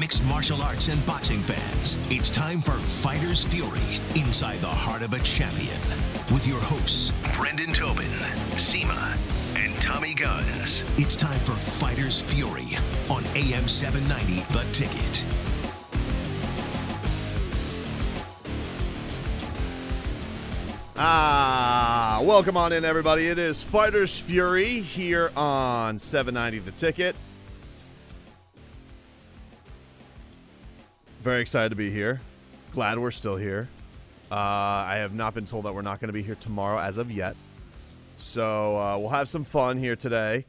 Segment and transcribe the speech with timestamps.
[0.00, 5.12] Mixed martial arts and boxing fans, it's time for Fighter's Fury inside the heart of
[5.12, 5.78] a champion
[6.32, 8.08] with your hosts, Brendan Tobin,
[8.52, 9.18] Seema,
[9.54, 10.82] and Tommy Guns.
[10.96, 12.78] It's time for Fighter's Fury
[13.10, 15.26] on AM 790, The Ticket.
[20.96, 23.26] Ah, welcome on in, everybody.
[23.26, 27.14] It is Fighters Fury here on 790 The Ticket.
[31.22, 32.20] Very excited to be here.
[32.72, 33.68] Glad we're still here.
[34.28, 36.98] Uh, I have not been told that we're not going to be here tomorrow as
[36.98, 37.36] of yet.
[38.16, 40.46] So uh, we'll have some fun here today.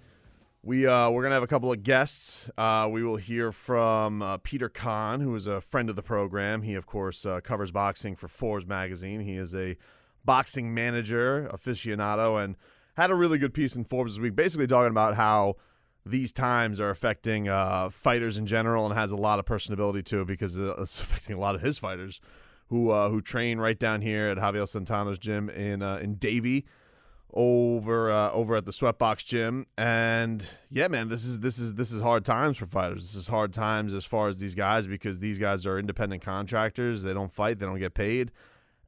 [0.64, 2.50] We uh, we're gonna have a couple of guests.
[2.58, 6.64] Uh, we will hear from uh, Peter Kahn, who is a friend of the program.
[6.64, 9.20] He of course uh, covers boxing for Forbes magazine.
[9.20, 9.78] He is a
[10.26, 12.56] boxing manager aficionado and
[12.96, 15.58] had a really good piece in Forbes this week, basically talking about how
[16.06, 20.22] these times are affecting uh, fighters in general and has a lot of personability to
[20.22, 22.20] it because it's affecting a lot of his fighters
[22.68, 26.66] who uh, who train right down here at Javier Santana's gym in uh, in Davie
[27.34, 29.66] over uh, over at the Sweatbox gym.
[29.78, 33.04] And yeah man this is this is this is hard times for fighters.
[33.04, 37.04] This is hard times as far as these guys because these guys are independent contractors.
[37.04, 37.60] They don't fight.
[37.60, 38.32] They don't get paid.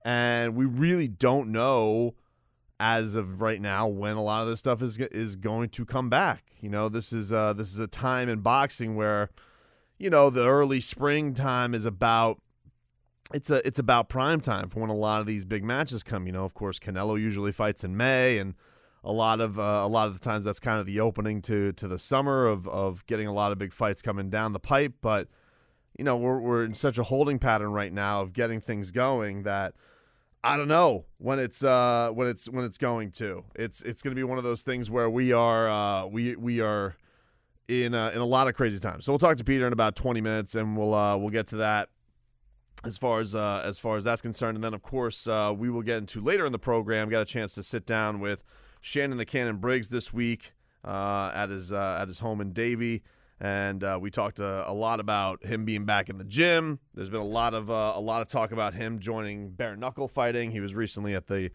[0.04, 2.14] And we really don't know
[2.80, 6.10] as of right now when a lot of this stuff is is going to come
[6.10, 6.44] back.
[6.62, 9.30] You know, this is uh this is a time in boxing where
[9.98, 12.42] you know, the early springtime is about
[13.34, 16.28] it's a it's about prime time for when a lot of these big matches come,
[16.28, 16.46] you know.
[16.46, 18.56] Of course, Canelo usually fights in May and
[19.04, 21.72] a lot of uh, a lot of the times that's kind of the opening to
[21.74, 24.94] to the summer of of getting a lot of big fights coming down the pipe,
[25.02, 25.28] but
[25.98, 29.44] you know, we're we're in such a holding pattern right now of getting things going
[29.44, 29.74] that
[30.46, 33.44] I don't know when it's uh when it's when it's going to.
[33.56, 36.62] It's it's going to be one of those things where we are uh we we
[36.62, 36.96] are
[37.68, 39.06] in uh, in a lot of crazy times.
[39.06, 41.56] So we'll talk to Peter in about 20 minutes and we'll uh we'll get to
[41.58, 41.90] that
[42.84, 45.72] as far as uh as far as that's concerned and then of course uh we
[45.72, 48.44] will get into later in the program got a chance to sit down with
[48.82, 53.02] Shannon the Cannon Briggs this week uh at his uh at his home in Davie
[53.40, 56.80] and uh, we talked uh, a lot about him being back in the gym.
[56.94, 60.08] There's been a lot of uh, a lot of talk about him joining bare knuckle
[60.08, 60.52] fighting.
[60.52, 61.52] He was recently at the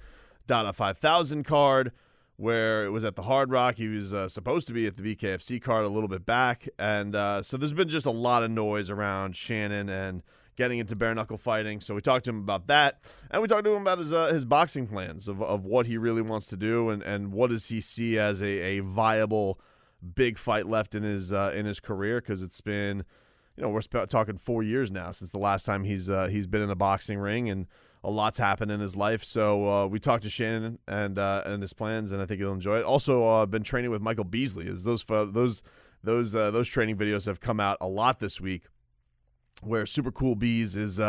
[0.47, 1.93] Dada 5000 card,
[2.37, 3.77] where it was at the Hard Rock.
[3.77, 7.15] He was uh, supposed to be at the BKFC card a little bit back, and
[7.15, 10.23] uh, so there's been just a lot of noise around Shannon and
[10.57, 11.81] getting into bare knuckle fighting.
[11.81, 14.27] So we talked to him about that, and we talked to him about his uh,
[14.27, 17.69] his boxing plans of, of what he really wants to do and and what does
[17.69, 19.59] he see as a, a viable
[20.15, 23.05] big fight left in his uh, in his career because it's been,
[23.57, 26.47] you know, we're sp- talking four years now since the last time he's uh, he's
[26.47, 27.67] been in a boxing ring and
[28.03, 29.23] a lot's happened in his life.
[29.25, 32.53] So uh, we talked to Shannon and uh, and his plans, and I think you'll
[32.53, 32.85] enjoy it.
[32.85, 34.69] Also, uh, been training with Michael Beasley.
[34.69, 35.63] As those those
[36.03, 38.65] those uh, those training videos have come out a lot this week,
[39.63, 41.01] where Super Cool Bees is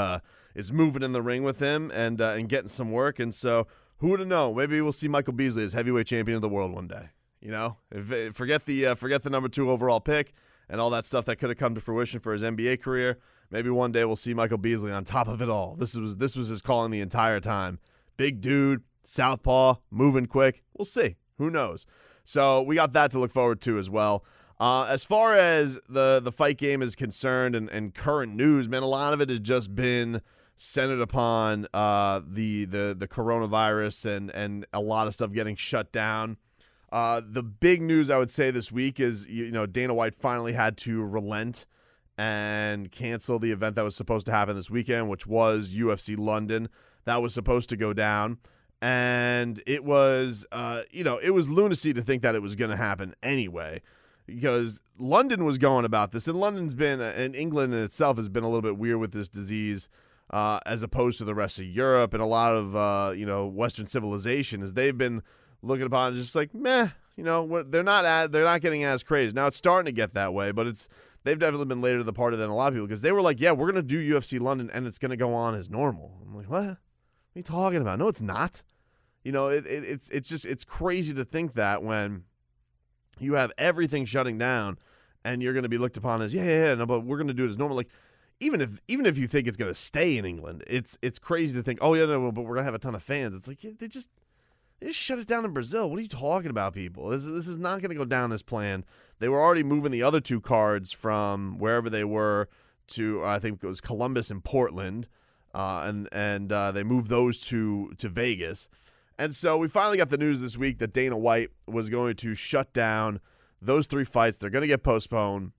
[0.54, 3.20] is moving in the ring with him and and getting some work.
[3.20, 3.68] And so
[4.02, 4.58] who would have known?
[4.58, 7.10] Maybe we'll see Michael Beasley as heavyweight champion of the world one day.
[7.42, 10.34] You know, if, forget the uh, forget the number two overall pick
[10.70, 13.20] and all that stuff that could have come to fruition for his NBA career.
[13.50, 15.76] Maybe one day we'll see Michael Beasley on top of it all.
[15.76, 17.80] This was this was his calling the entire time.
[18.16, 20.64] Big dude, southpaw, moving quick.
[20.78, 21.18] We'll see.
[21.38, 21.86] Who knows?
[22.24, 24.24] So we got that to look forward to as well.
[24.60, 28.84] Uh, as far as the the fight game is concerned and, and current news, man,
[28.84, 30.22] a lot of it has just been
[30.56, 35.92] centered upon uh, the the the coronavirus and and a lot of stuff getting shut
[35.92, 36.38] down.
[36.92, 40.54] Uh, the big news I would say this week is you know Dana White finally
[40.54, 41.66] had to relent
[42.18, 46.68] and cancel the event that was supposed to happen this weekend, which was UFC London.
[47.06, 48.40] That was supposed to go down,
[48.82, 52.72] and it was uh, you know it was lunacy to think that it was going
[52.72, 53.82] to happen anyway.
[54.28, 58.44] Because London was going about this, and London's been, and England in itself has been
[58.44, 59.88] a little bit weird with this disease.
[60.30, 63.48] Uh, as opposed to the rest of Europe and a lot of uh, you know
[63.48, 65.24] Western civilization, as they've been
[65.62, 66.90] looking upon it just like meh.
[67.18, 69.48] You know, they're not ad, they're not getting as crazy now.
[69.48, 70.88] It's starting to get that way, but it's
[71.24, 73.22] they've definitely been later to the party than a lot of people because they were
[73.22, 76.18] like, yeah, we're gonna do UFC London and it's gonna go on as normal.
[76.26, 76.64] I'm like, what?
[76.64, 76.78] What are
[77.36, 78.00] you talking about?
[78.00, 78.64] No, it's not.
[79.24, 82.24] You know, it, it, it's it's just it's crazy to think that when
[83.20, 84.80] you have everything shutting down
[85.24, 87.28] and you're going to be looked upon as yeah yeah, yeah no, but we're going
[87.28, 87.78] to do it as normal.
[87.78, 87.90] Like
[88.40, 91.58] even if even if you think it's going to stay in England, it's it's crazy
[91.60, 93.36] to think oh yeah no, but we're going to have a ton of fans.
[93.36, 94.10] It's like they just
[94.84, 95.90] just shut it down in Brazil.
[95.90, 97.10] What are you talking about, people?
[97.10, 98.86] This, this is not going to go down as planned.
[99.20, 102.50] They were already moving the other two cards from wherever they were
[102.88, 105.08] to, I think it was Columbus and Portland,
[105.54, 108.68] uh, and and uh, they moved those to to Vegas.
[109.18, 112.34] And so we finally got the news this week that Dana White was going to
[112.34, 113.20] shut down
[113.62, 114.38] those three fights.
[114.38, 115.52] They're going to get postponed.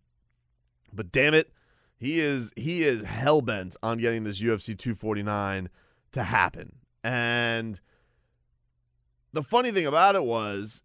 [0.92, 1.52] But damn it,
[1.96, 5.68] He is he is hell bent on getting this UFC 249
[6.10, 6.72] to happen.
[7.04, 7.80] And
[9.32, 10.82] the funny thing about it was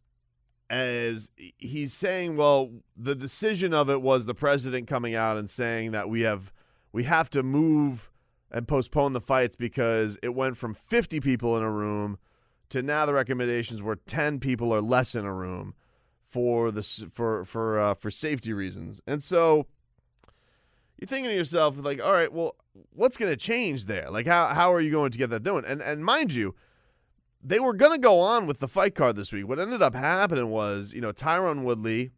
[0.70, 5.92] as he's saying, well, the decision of it was the president coming out and saying
[5.92, 6.52] that we have
[6.92, 8.10] we have to move
[8.52, 12.18] and postpone the fights because it went from 50 people in a room
[12.70, 15.74] to now the recommendations were 10 people or less in a room
[16.26, 19.02] for this for for uh, for safety reasons.
[19.08, 19.68] And so
[20.98, 22.56] you're thinking to yourself like, all right, well,
[22.92, 24.10] what's going to change there?
[24.10, 25.64] Like how how are you going to get that done?
[25.66, 26.56] And and mind you,
[27.44, 29.48] they were going to go on with the fight card this week.
[29.48, 32.12] What ended up happening was, you know, Tyron Woodley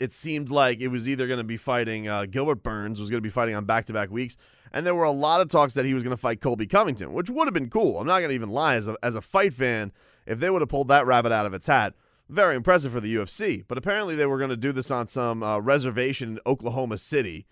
[0.00, 3.18] it seemed like it was either going to be fighting uh, Gilbert Burns was going
[3.18, 4.36] to be fighting on back-to-back weeks,
[4.72, 7.12] and there were a lot of talks that he was going to fight Colby Covington,
[7.12, 7.98] which would have been cool.
[7.98, 9.92] I'm not going to even lie as a, as a fight fan
[10.26, 11.94] if they would have pulled that rabbit out of its hat.
[12.28, 15.42] Very impressive for the UFC, but apparently they were going to do this on some
[15.42, 17.46] uh, reservation in Oklahoma City.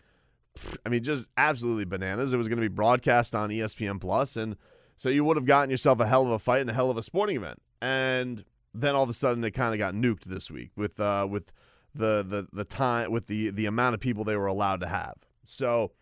[0.85, 2.33] I mean, just absolutely bananas.
[2.33, 4.57] It was going to be broadcast on ESPN Plus, and
[4.97, 6.97] so you would have gotten yourself a hell of a fight and a hell of
[6.97, 7.61] a sporting event.
[7.81, 8.45] And
[8.75, 11.53] then all of a sudden, it kind of got nuked this week with uh, with
[11.95, 15.17] the the the time with the the amount of people they were allowed to have.
[15.45, 15.93] So,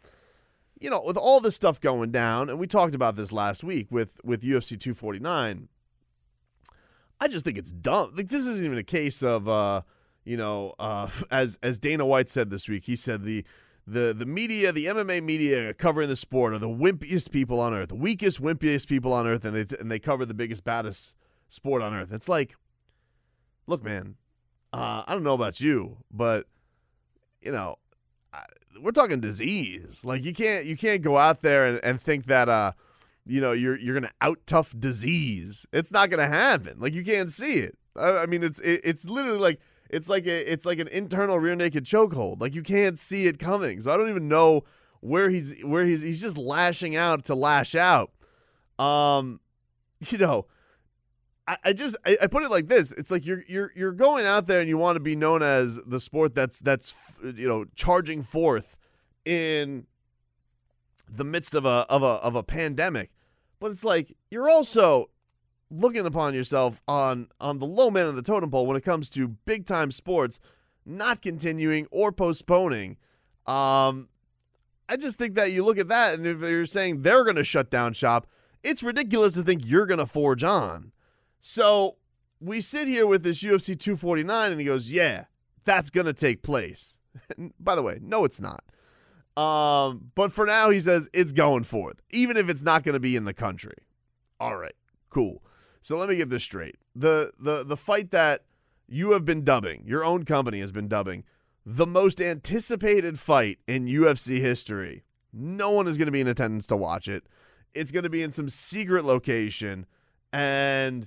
[0.80, 3.88] you know, with all this stuff going down, and we talked about this last week
[3.90, 5.68] with with UFC 249.
[7.20, 8.12] I just think it's dumb.
[8.16, 9.82] Like this isn't even a case of uh,
[10.24, 12.84] you know, uh, as as Dana White said this week.
[12.84, 13.44] He said the
[13.86, 17.88] the the media, the MMA media covering the sport are the wimpiest people on earth,
[17.88, 21.16] the weakest, wimpiest people on earth, and they and they cover the biggest, baddest
[21.48, 22.12] sport on earth.
[22.12, 22.56] It's like,
[23.66, 24.16] look, man,
[24.72, 26.46] uh, I don't know about you, but
[27.42, 27.76] you know,
[28.32, 28.44] I,
[28.80, 30.04] we're talking disease.
[30.04, 32.72] Like you can't you can't go out there and, and think that uh,
[33.26, 35.66] you know, you're you're gonna out tough disease.
[35.72, 36.76] It's not gonna happen.
[36.78, 37.78] Like you can't see it.
[37.96, 39.60] I, I mean, it's it, it's literally like
[39.90, 42.40] it's like a it's like an internal rear naked chokehold.
[42.40, 43.80] Like you can't see it coming.
[43.80, 44.64] So I don't even know
[45.00, 48.10] where he's where he's he's just lashing out to lash out.
[48.78, 49.40] Um,
[50.08, 50.46] you know,
[51.46, 54.26] I, I just I, I, put it like this: it's like you're you're you're going
[54.26, 57.66] out there and you want to be known as the sport that's that's you know
[57.76, 58.76] charging forth
[59.24, 59.86] in
[61.08, 63.10] the midst of a of a of a pandemic,
[63.60, 65.10] but it's like you're also
[65.76, 69.10] looking upon yourself on on the low man of the totem pole when it comes
[69.10, 70.40] to big time sports
[70.86, 72.96] not continuing or postponing.
[73.46, 74.08] Um,
[74.88, 77.44] I just think that you look at that and if you're saying they're going to
[77.44, 78.26] shut down shop,
[78.62, 80.92] it's ridiculous to think you're going to forge on.
[81.40, 81.96] So
[82.40, 85.24] we sit here with this UFC 249, and he goes, "Yeah,
[85.64, 86.98] that's gonna take place."
[87.60, 88.64] By the way, no, it's not.
[89.36, 93.00] Um, but for now, he says it's going forth, even if it's not going to
[93.00, 93.74] be in the country.
[94.38, 94.74] All right,
[95.10, 95.42] cool.
[95.84, 98.44] So let me get this straight: the the the fight that
[98.88, 101.24] you have been dubbing, your own company has been dubbing,
[101.66, 105.04] the most anticipated fight in UFC history.
[105.30, 107.24] No one is going to be in attendance to watch it.
[107.74, 109.84] It's going to be in some secret location,
[110.32, 111.06] and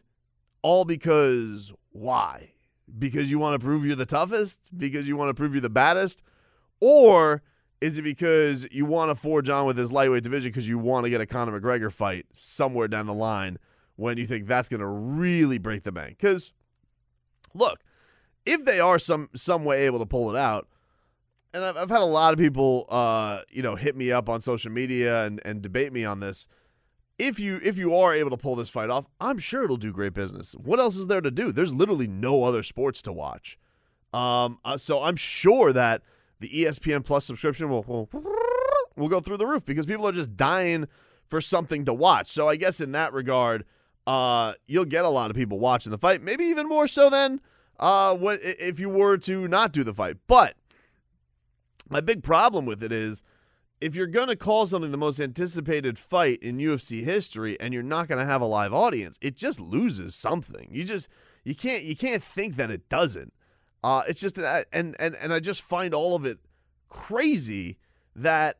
[0.62, 2.52] all because why?
[3.00, 4.70] Because you want to prove you're the toughest?
[4.78, 6.22] Because you want to prove you're the baddest?
[6.82, 7.42] Or
[7.82, 11.06] is it because you want to forge on with this lightweight division because you want
[11.06, 13.58] to get a Conor McGregor fight somewhere down the line
[13.98, 16.18] when you think that's going to really break the bank?
[16.18, 16.54] Because
[17.54, 17.84] look,
[18.46, 20.68] if they are some some way able to pull it out,
[21.54, 24.40] and I've, I've had a lot of people, uh, you know, hit me up on
[24.40, 26.48] social media and, and debate me on this
[27.20, 29.92] if you if you are able to pull this fight off, I'm sure it'll do
[29.92, 30.54] great business.
[30.54, 31.52] What else is there to do?
[31.52, 33.58] There's literally no other sports to watch.
[34.14, 36.04] Um, uh, so I'm sure that
[36.40, 38.10] the ESPN Plus subscription will, will
[38.96, 40.88] will go through the roof because people are just dying
[41.28, 42.28] for something to watch.
[42.28, 43.66] So I guess in that regard,
[44.08, 47.42] uh, you'll get a lot of people watching the fight, maybe even more so than
[47.78, 50.16] uh, when if you were to not do the fight.
[50.28, 50.56] But
[51.90, 53.22] my big problem with it is
[53.82, 57.84] if you're going to call something the most anticipated fight in UFC history and you're
[57.84, 60.70] not going to have a live audience, it just loses something.
[60.72, 61.10] You just
[61.44, 63.34] you can't you can't think that it doesn't.
[63.84, 66.40] Uh, it's just and and and I just find all of it
[66.88, 67.78] crazy
[68.16, 68.58] that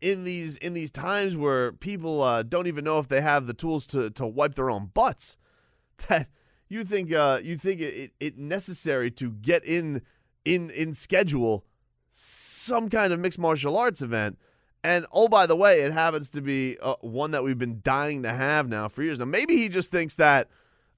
[0.00, 3.54] in these in these times where people uh, don't even know if they have the
[3.54, 5.36] tools to to wipe their own butts,
[6.08, 6.28] that
[6.68, 10.02] you think uh, you think it, it necessary to get in
[10.44, 11.64] in in schedule
[12.08, 14.38] some kind of mixed martial arts event.
[14.82, 18.22] And oh, by the way, it happens to be uh, one that we've been dying
[18.22, 19.18] to have now for years.
[19.18, 20.48] Now, maybe he just thinks that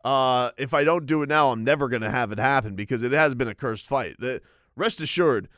[0.04, 3.02] uh, if I don't do it now, I'm never going to have it happen because
[3.02, 4.16] it has been a cursed fight.
[4.20, 4.40] The,
[4.76, 5.48] rest assured,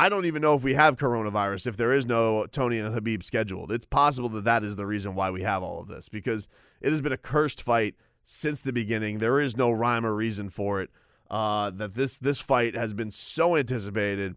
[0.00, 3.22] I don't even know if we have coronavirus if there is no Tony and Khabib
[3.22, 3.70] scheduled.
[3.70, 6.48] It's possible that that is the reason why we have all of this because
[6.80, 9.18] it has been a cursed fight since the beginning.
[9.18, 10.88] There is no rhyme or reason for it.
[11.30, 14.36] Uh, that this this fight has been so anticipated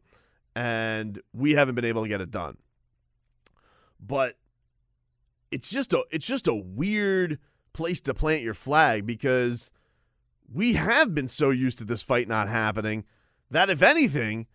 [0.54, 2.58] and we haven't been able to get it done.
[4.02, 4.36] But
[5.50, 7.40] it's just a it's just a weird
[7.72, 9.72] place to plant your flag because
[10.54, 13.06] we have been so used to this fight not happening
[13.50, 14.48] that if anything,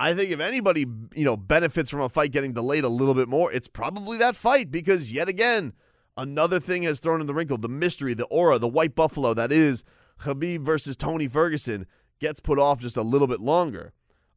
[0.00, 3.28] I think if anybody, you know, benefits from a fight getting delayed a little bit
[3.28, 5.72] more, it's probably that fight because yet again,
[6.16, 9.50] another thing has thrown in the wrinkle, the mystery, the aura, the white buffalo that
[9.50, 9.82] is
[10.20, 11.86] Khabib versus Tony Ferguson
[12.20, 13.92] gets put off just a little bit longer.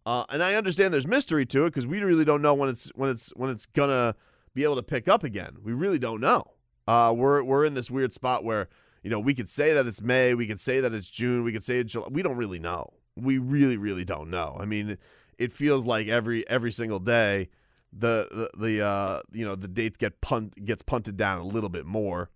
[0.05, 2.89] Uh, and I understand there's mystery to it because we really don't know when it's
[2.95, 4.15] when it's when it's gonna
[4.53, 5.57] be able to pick up again.
[5.61, 6.43] We really don't know.
[6.87, 8.67] Uh, we're we're in this weird spot where
[9.03, 11.53] you know we could say that it's May, we could say that it's June, we
[11.53, 12.07] could say it's July.
[12.09, 12.93] We don't really know.
[13.15, 14.57] We really really don't know.
[14.59, 14.97] I mean,
[15.41, 17.49] it feels like every every single day
[17.91, 21.69] the the, the uh, you know the dates get punt gets punted down a little
[21.69, 22.29] bit more.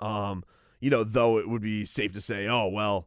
[0.00, 0.44] Um,
[0.80, 3.06] you know, though it would be safe to say, oh well,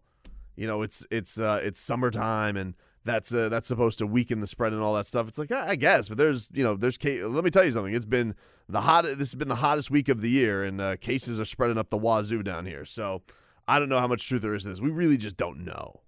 [0.56, 2.74] you know, it's it's uh, it's summertime and
[3.04, 5.28] that's uh, that's supposed to weaken the spread and all that stuff.
[5.28, 7.94] It's like I guess, but there's you know there's let me tell you something.
[7.94, 8.34] It's been
[8.68, 9.04] the hot.
[9.04, 11.90] This has been the hottest week of the year, and uh, cases are spreading up
[11.90, 12.86] the wazoo down here.
[12.86, 13.22] So
[13.68, 14.82] I don't know how much truth there is to this.
[14.82, 16.02] We really just don't know.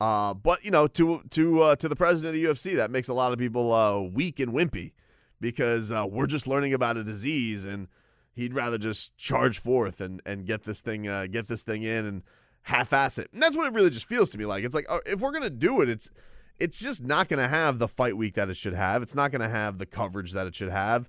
[0.00, 3.08] Uh, but you know, to to uh, to the president of the UFC, that makes
[3.08, 4.92] a lot of people uh, weak and wimpy
[5.40, 7.88] because uh, we're just learning about a disease, and
[8.34, 12.04] he'd rather just charge forth and and get this thing uh, get this thing in
[12.04, 12.22] and
[12.62, 13.28] half-ass it.
[13.32, 14.64] And that's what it really just feels to me like.
[14.64, 16.10] It's like oh, if we're gonna do it, it's
[16.58, 19.02] it's just not to have the fight week that it should have.
[19.02, 21.08] It's not to have the coverage that it should have.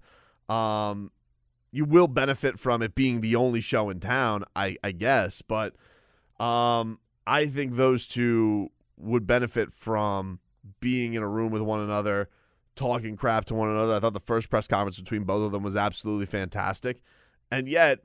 [0.50, 1.12] Um,
[1.72, 5.76] you will benefit from it being the only show in town, I, I guess, but
[6.40, 10.40] um, I think those two would benefit from
[10.80, 12.30] being in a room with one another,
[12.76, 13.96] talking crap to one another.
[13.96, 17.02] I thought the first press conference between both of them was absolutely fantastic,
[17.52, 18.00] and yet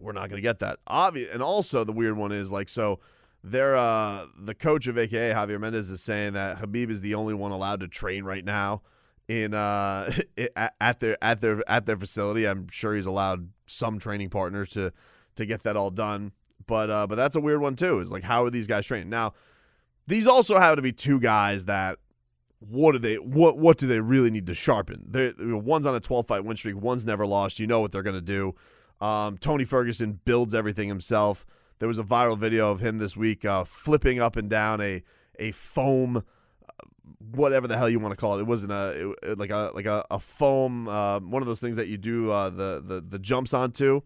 [0.00, 0.78] we're not going to get that.
[0.86, 3.00] Obvious, and also the weird one is like so
[3.42, 7.34] they're uh, the coach of AKA Javier Mendez is saying that Khabib is the only
[7.34, 8.82] one allowed to train right now
[9.28, 10.10] in uh,
[10.80, 12.46] at their at their at their facility.
[12.46, 14.92] I'm sure he's allowed some training partners to
[15.36, 16.32] to get that all done.
[16.66, 18.00] But uh, but that's a weird one too.
[18.00, 19.34] Is like how are these guys training now?
[20.06, 21.98] These also have to be two guys that
[22.58, 25.04] what do they what what do they really need to sharpen?
[25.08, 27.58] They one's on a 12 fight win streak, one's never lost.
[27.58, 28.54] You know what they're gonna do.
[29.00, 31.44] Um, Tony Ferguson builds everything himself.
[31.78, 35.02] There was a viral video of him this week uh, flipping up and down a
[35.38, 36.22] a foam, uh,
[37.32, 38.42] whatever the hell you want to call it.
[38.42, 41.76] It wasn't a it, like a like a, a foam uh, one of those things
[41.76, 44.02] that you do uh, the the the jumps onto.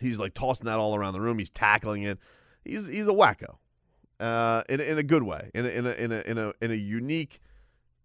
[0.00, 1.38] He's like tossing that all around the room.
[1.38, 2.18] He's tackling it.
[2.64, 3.56] He's he's a wacko,
[4.20, 6.70] uh, in in a good way, in a, in a in a in a in
[6.70, 7.40] a unique,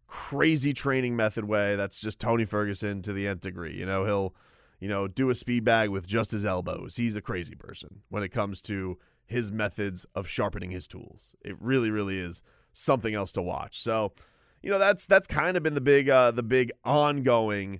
[0.07, 1.75] crazy training method way.
[1.75, 3.75] That's just Tony Ferguson to the nth degree.
[3.75, 4.35] You know he'll
[4.83, 6.97] you know, do a speed bag with just his elbows.
[6.97, 11.31] He's a crazy person when it comes to his methods of sharpening his tools.
[11.41, 12.43] It really, really is
[12.73, 13.79] something else to watch.
[13.79, 14.11] So,
[14.61, 17.79] you know, that's that's kind of been the big uh, the big ongoing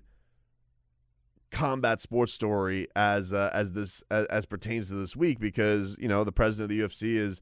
[1.51, 6.07] combat sports story as uh, as this as, as, pertains to this week because you
[6.07, 7.41] know the president of the UFC is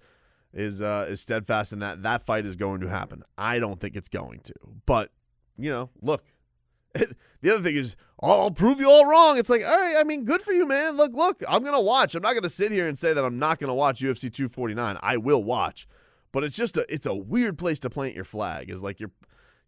[0.53, 3.23] is uh, is steadfast in that that fight is going to happen.
[3.37, 4.53] I don't think it's going to,
[4.85, 5.11] but
[5.57, 6.23] you know, look,
[6.93, 9.37] the other thing is, I'll prove you all wrong.
[9.37, 10.97] It's like, all right, I mean, good for you, man.
[10.97, 12.15] Look, look, I'm gonna watch.
[12.15, 14.97] I'm not gonna sit here and say that I'm not gonna watch UFC 249.
[15.01, 15.87] I will watch,
[16.31, 18.69] but it's just a it's a weird place to plant your flag.
[18.69, 19.11] Is like you're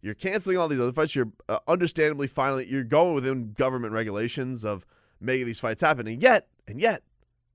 [0.02, 1.16] you're canceling all these other fights.
[1.16, 4.84] You're uh, understandably finally you're going within government regulations of
[5.20, 7.02] making these fights happen, and yet and yet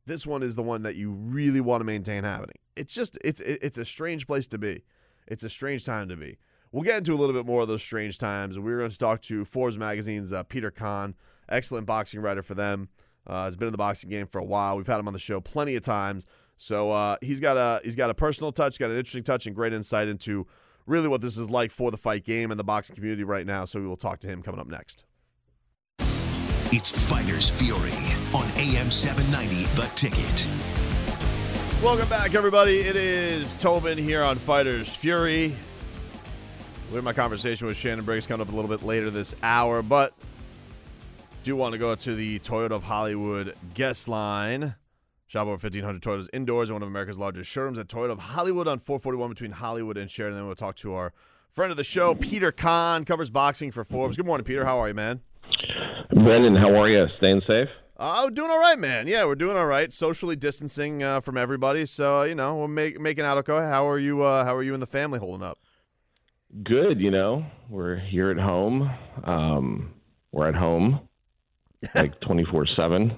[0.09, 2.55] this one is the one that you really want to maintain happening.
[2.75, 4.83] It's just it's it's a strange place to be.
[5.27, 6.37] It's a strange time to be.
[6.71, 8.59] We'll get into a little bit more of those strange times.
[8.59, 11.15] We're going to talk to Forbes Magazine's uh, Peter Kahn,
[11.49, 12.89] excellent boxing writer for them.
[13.27, 14.75] Uh, has been in the boxing game for a while.
[14.75, 16.25] We've had him on the show plenty of times.
[16.57, 19.55] So uh, he's got a he's got a personal touch, got an interesting touch, and
[19.55, 20.47] great insight into
[20.87, 23.65] really what this is like for the fight game and the boxing community right now.
[23.65, 25.05] So we will talk to him coming up next.
[26.71, 27.91] It's Fighters Fury
[28.31, 30.47] on AM 790, The Ticket.
[31.81, 32.81] Welcome back, everybody.
[32.81, 35.55] It is Tobin here on Fighters Fury.
[36.83, 39.81] We'll hear my conversation with Shannon Briggs coming up a little bit later this hour,
[39.81, 40.13] but
[41.41, 44.75] do want to go to the Toyota of Hollywood guest line.
[45.25, 48.67] Shop over 1,500 Toyotas indoors in one of America's largest showrooms at Toyota of Hollywood
[48.67, 50.37] on 441 between Hollywood and Sheridan.
[50.37, 51.13] Then we'll talk to our
[51.51, 54.17] friend of the show, Peter Kahn, covers boxing for Forbes.
[54.17, 54.65] Good morning, Peter.
[54.65, 55.21] How are you, man?
[56.23, 57.05] Brendan, how are you?
[57.17, 57.69] Staying safe?
[57.95, 59.07] Oh, doing all right, man.
[59.07, 59.91] Yeah, we're doing all right.
[59.93, 63.53] Socially distancing uh, from everybody, so you know we're make, making out okay.
[63.53, 64.21] How are you?
[64.21, 65.59] Uh, how are you and the family holding up?
[66.61, 67.45] Good, you know.
[67.69, 68.91] We're here at home.
[69.23, 69.93] Um,
[70.33, 71.07] we're at home
[71.95, 73.15] like 24 7.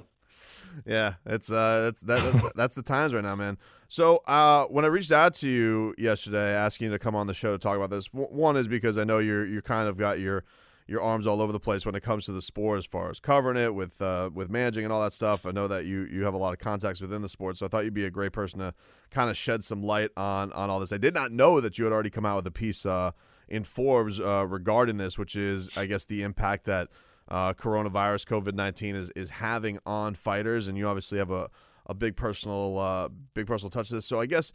[0.86, 3.58] yeah, it's uh, that's that, that's the times right now, man.
[3.88, 7.34] So uh, when I reached out to you yesterday, asking you to come on the
[7.34, 10.20] show to talk about this, one is because I know you're you kind of got
[10.20, 10.43] your
[10.91, 13.19] your arms all over the place when it comes to the sport as far as
[13.19, 15.45] covering it with uh, with managing and all that stuff.
[15.45, 17.69] I know that you you have a lot of contacts within the sport, so I
[17.69, 18.74] thought you'd be a great person to
[19.10, 20.91] kind of shed some light on on all this.
[20.91, 23.12] I did not know that you had already come out with a piece uh,
[23.48, 26.89] in Forbes uh, regarding this, which is I guess the impact that
[27.29, 31.50] uh, coronavirus COVID nineteen is is having on fighters, and you obviously have a
[31.86, 34.05] a big personal uh, big personal touch to this.
[34.05, 34.51] So I guess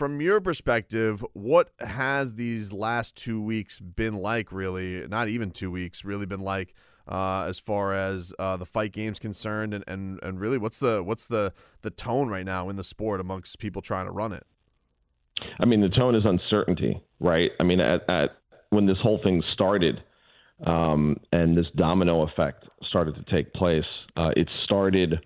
[0.00, 4.50] from your perspective, what has these last two weeks been like?
[4.50, 6.72] Really, not even two weeks, really been like
[7.06, 11.02] uh, as far as uh, the fight game's concerned, and, and and really, what's the
[11.02, 11.52] what's the
[11.82, 14.46] the tone right now in the sport amongst people trying to run it?
[15.60, 17.50] I mean, the tone is uncertainty, right?
[17.60, 18.38] I mean, at, at
[18.70, 20.02] when this whole thing started,
[20.66, 23.84] um, and this domino effect started to take place,
[24.16, 25.20] uh, it started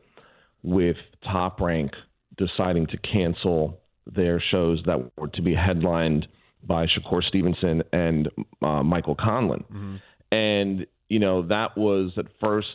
[0.64, 1.93] with Top Rank
[2.37, 6.26] deciding to cancel their shows that were to be headlined
[6.62, 8.28] by Shakur Stevenson and
[8.62, 9.64] uh, Michael Conlan.
[9.64, 9.96] Mm-hmm.
[10.32, 12.68] And, you know, that was at first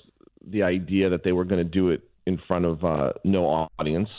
[0.45, 3.45] the idea that they were going to do it in front of uh, no
[3.79, 4.09] audience.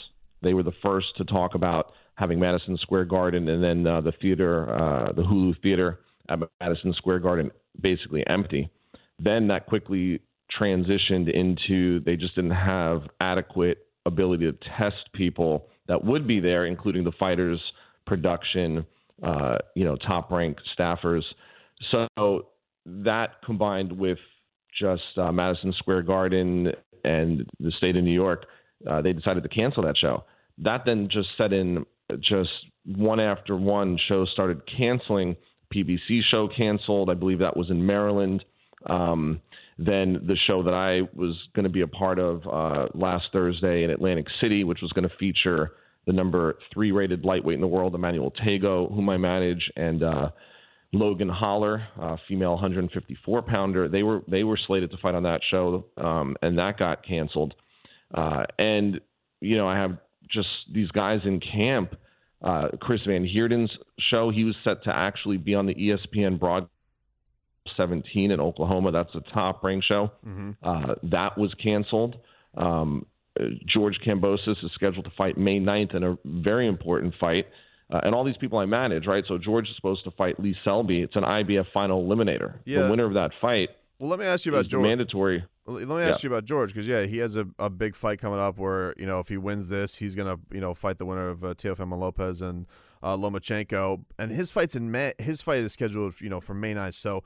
[0.41, 4.11] They were the first to talk about having Madison Square Garden and then uh, the
[4.21, 5.99] theater, uh, the Hulu Theater
[6.29, 8.69] at Madison Square Garden, basically empty.
[9.19, 10.21] Then that quickly
[10.59, 16.67] transitioned into they just didn't have adequate ability to test people that would be there,
[16.67, 17.59] including the fighters,
[18.07, 18.85] production,
[19.21, 21.23] uh, you know, top rank staffers.
[21.91, 22.45] So
[22.85, 24.17] that combined with
[24.79, 26.71] just uh, Madison Square Garden
[27.03, 28.45] and the state of New York,
[28.89, 30.23] uh, they decided to cancel that show.
[30.59, 31.85] That then just set in
[32.21, 32.51] just
[32.85, 35.35] one after one shows started canceling.
[35.75, 37.09] PBC show canceled.
[37.09, 38.45] I believe that was in Maryland.
[38.89, 39.41] Um,
[39.77, 43.83] then the show that I was going to be a part of uh, last Thursday
[43.83, 45.73] in Atlantic City, which was going to feature
[46.05, 50.29] the number three rated lightweight in the world, Emmanuel Tagoe, whom I manage, and uh,
[50.93, 53.87] Logan Holler, uh, female 154 pounder.
[53.87, 57.53] They were they were slated to fight on that show, um, and that got canceled.
[58.13, 58.99] Uh, and
[59.39, 59.97] you know, I have
[60.31, 61.95] just these guys in camp.
[62.41, 63.71] Uh, Chris Van Heerden's
[64.09, 66.71] show, he was set to actually be on the ESPN broadcast
[67.77, 68.91] 17 in Oklahoma.
[68.91, 70.11] That's a top rank show.
[70.27, 70.51] Mm-hmm.
[70.63, 72.17] Uh, that was canceled.
[72.57, 73.05] Um,
[73.65, 77.45] George Kambosos is scheduled to fight May 9th in a very important fight.
[77.91, 79.23] Uh, and all these people I manage, right?
[79.27, 81.01] So George is supposed to fight Lee Selby.
[81.01, 82.59] It's an IBF final eliminator.
[82.65, 82.83] Yeah.
[82.83, 83.69] The winner of that fight.
[83.99, 84.83] Well, let me ask you about George.
[84.83, 85.43] Mandatory.
[85.67, 86.29] Let me ask yeah.
[86.29, 89.05] you about George because yeah, he has a, a big fight coming up where you
[89.05, 91.99] know if he wins this, he's gonna you know fight the winner of uh, Teofimo
[91.99, 92.65] Lopez and
[93.03, 95.13] uh, Lomachenko, and his fights in May.
[95.19, 96.95] His fight is scheduled you know for May 9th.
[96.95, 97.23] So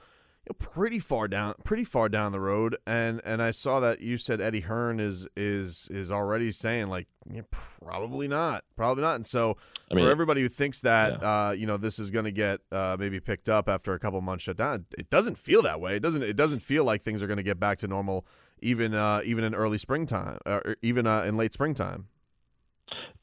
[0.59, 2.77] pretty far down, pretty far down the road.
[2.85, 7.07] And and I saw that you said Eddie Hearn is is is already saying like
[7.31, 9.15] yeah, probably not, probably not.
[9.15, 9.57] And so
[9.91, 11.47] I mean, for everybody who thinks that yeah.
[11.47, 14.21] uh, you know this is going to get uh, maybe picked up after a couple
[14.21, 15.95] months shut down, it doesn't feel that way.
[15.95, 16.23] It doesn't.
[16.23, 18.25] It doesn't feel like things are going to get back to normal
[18.61, 22.07] even uh, even in early springtime, uh, or even uh, in late springtime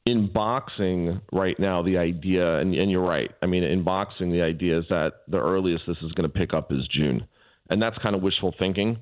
[0.05, 3.31] in boxing right now, the idea, and, and, you're right.
[3.41, 6.53] I mean, in boxing, the idea is that the earliest this is going to pick
[6.53, 7.25] up is June,
[7.69, 8.97] and that's kind of wishful thinking.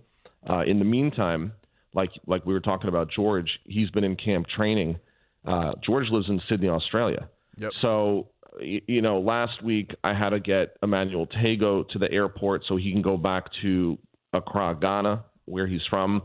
[0.48, 1.54] Uh, in the meantime,
[1.94, 5.00] like like we were talking about George, he's been in camp training.
[5.46, 7.28] Uh, George lives in Sydney, Australia.
[7.58, 7.72] Yep.
[7.82, 8.28] So,
[8.62, 12.92] you know, last week I had to get Emmanuel Tagoe to the airport so he
[12.92, 13.98] can go back to
[14.34, 16.22] Accra, Ghana, where he's from.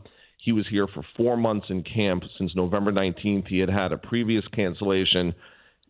[0.46, 3.48] He was here for four months in camp since November 19th.
[3.48, 5.34] He had had a previous cancellation.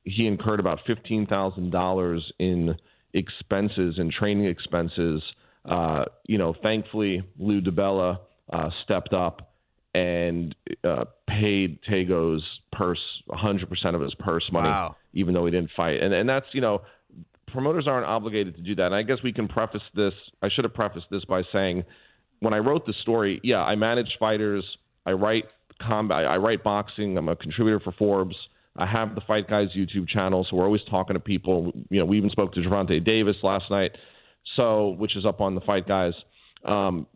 [0.05, 2.75] He incurred about $15,000 in
[3.13, 5.23] expenses and training expenses.
[5.67, 9.53] Uh, you know, thankfully, Lou DiBella uh, stepped up
[9.95, 12.43] and uh, paid Tagoe's
[12.73, 14.97] purse 100% of his purse money, wow.
[15.13, 16.03] even though he didn't fight.
[16.03, 16.81] And and that's you know,
[17.47, 18.87] promoters aren't obligated to do that.
[18.87, 20.15] And I guess we can preface this.
[20.41, 21.85] I should have prefaced this by saying
[22.41, 24.65] when I wrote the story, yeah, I manage fighters.
[25.05, 25.45] I write
[25.81, 26.27] combat.
[26.27, 27.17] I write boxing.
[27.17, 28.37] I'm a contributor for Forbes.
[28.77, 31.73] I have the Fight Guys YouTube channel, so we're always talking to people.
[31.89, 33.93] You know, we even spoke to Gervonta Davis last night,
[34.55, 36.13] so which is up on the Fight Guys.
[36.65, 37.07] Um,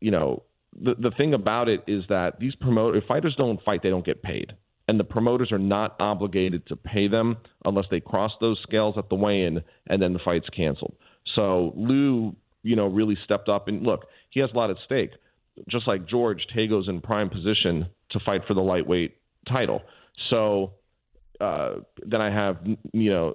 [0.00, 0.44] you know,
[0.80, 4.04] the the thing about it is that these promoter if fighters don't fight, they don't
[4.04, 4.54] get paid,
[4.88, 9.08] and the promoters are not obligated to pay them unless they cross those scales at
[9.08, 10.94] the weigh-in, and then the fight's canceled.
[11.34, 15.12] So Lou, you know, really stepped up and look he has a lot at stake.
[15.68, 19.16] Just like George, Tagoe's in prime position to fight for the lightweight
[19.48, 19.82] title.
[20.28, 20.72] So
[21.40, 22.58] uh, then I have,
[22.92, 23.34] you know,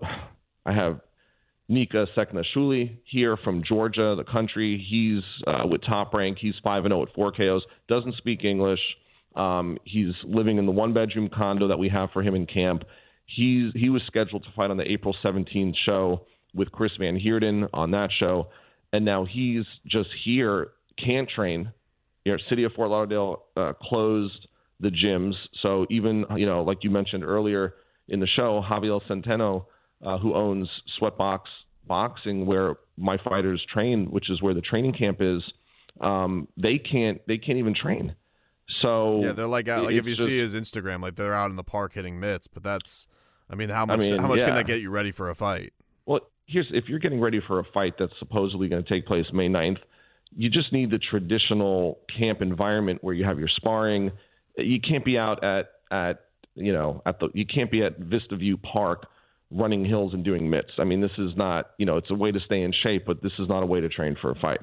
[0.66, 1.00] I have
[1.70, 4.86] Nika Seknashuli here from Georgia, the country.
[4.90, 6.38] He's uh, with Top Rank.
[6.42, 7.64] He's 5 and 0 at 4 KOs.
[7.88, 8.82] Doesn't speak English.
[9.36, 12.84] Um, he's living in the one bedroom condo that we have for him in camp.
[13.28, 17.68] He's he was scheduled to fight on the April 17th show with Chris Van Heerden
[17.74, 18.48] on that show,
[18.94, 20.72] and now he's just here,
[21.04, 21.72] can't train.
[22.26, 24.48] You know, City of Fort Lauderdale uh, closed
[24.80, 27.76] the gyms, so even you know, like you mentioned earlier
[28.08, 29.66] in the show, Javier Centeno,
[30.06, 31.40] uh, who owns Sweatbox
[31.88, 35.42] Boxing, where my fighters train, which is where the training camp is,
[36.02, 38.16] um, they can't they can't even train.
[38.82, 41.50] So yeah, they're like out, like if you just, see his Instagram, like they're out
[41.50, 42.48] in the park hitting mitts.
[42.48, 43.08] But that's,
[43.50, 44.46] I mean, how much I mean, how much yeah.
[44.46, 45.74] can that get you ready for a fight?
[46.50, 49.48] Here's if you're getting ready for a fight that's supposedly going to take place May
[49.48, 49.78] 9th,
[50.36, 54.12] you just need the traditional camp environment where you have your sparring.
[54.58, 58.36] You can't be out at at you know at the you can't be at Vista
[58.36, 59.08] View Park
[59.52, 60.72] running hills and doing mitts.
[60.78, 63.22] I mean, this is not you know it's a way to stay in shape, but
[63.22, 64.62] this is not a way to train for a fight.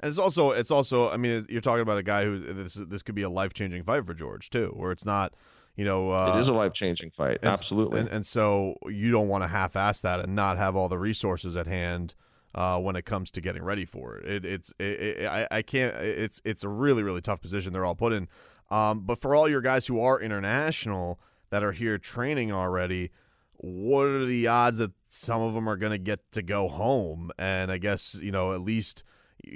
[0.00, 3.02] And it's also it's also I mean you're talking about a guy who this this
[3.02, 5.32] could be a life changing fight for George too, where it's not
[5.76, 9.10] you know uh, it is a life changing fight and, absolutely and, and, so you
[9.10, 12.14] don't want to half ass that and not have all the resources at hand
[12.54, 14.30] uh, when it comes to getting ready for it.
[14.30, 17.84] it it's it, it, I, I can't it's it's a really really tough position they're
[17.84, 18.28] all put in.
[18.70, 23.10] Um, but for all your guys who are international that are here training already,
[23.56, 27.30] what are the odds that some of them are going to get to go home?
[27.38, 29.04] And I guess you know at least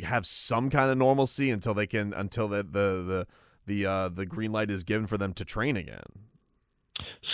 [0.02, 3.26] have some kind of normalcy until they can until the the the
[3.66, 6.04] the uh, the green light is given for them to train again.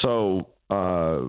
[0.03, 1.29] So uh,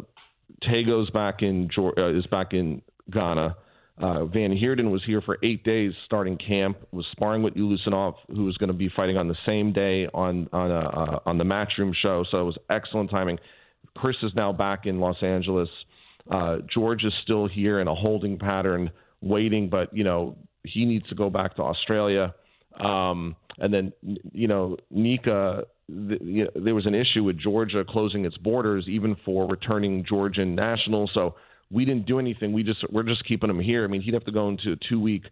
[0.63, 3.57] Tagoe's back in uh, is back in Ghana.
[4.01, 6.77] Uh, Van Heerden was here for eight days starting camp.
[6.91, 10.49] Was sparring with Ulusanov, who was going to be fighting on the same day on
[10.51, 12.25] on a, uh, on the Matchroom show.
[12.31, 13.37] So it was excellent timing.
[13.95, 15.69] Chris is now back in Los Angeles.
[16.31, 18.89] Uh, George is still here in a holding pattern,
[19.21, 19.69] waiting.
[19.69, 22.33] But you know, he needs to go back to Australia.
[22.79, 23.93] Um, and then,
[24.31, 28.85] you know, Nika, the, you know, there was an issue with Georgia closing its borders
[28.87, 31.11] even for returning Georgian nationals.
[31.13, 31.35] So
[31.71, 32.53] we didn't do anything.
[32.53, 33.83] We just we're just keeping him here.
[33.83, 35.23] I mean, he'd have to go into a two week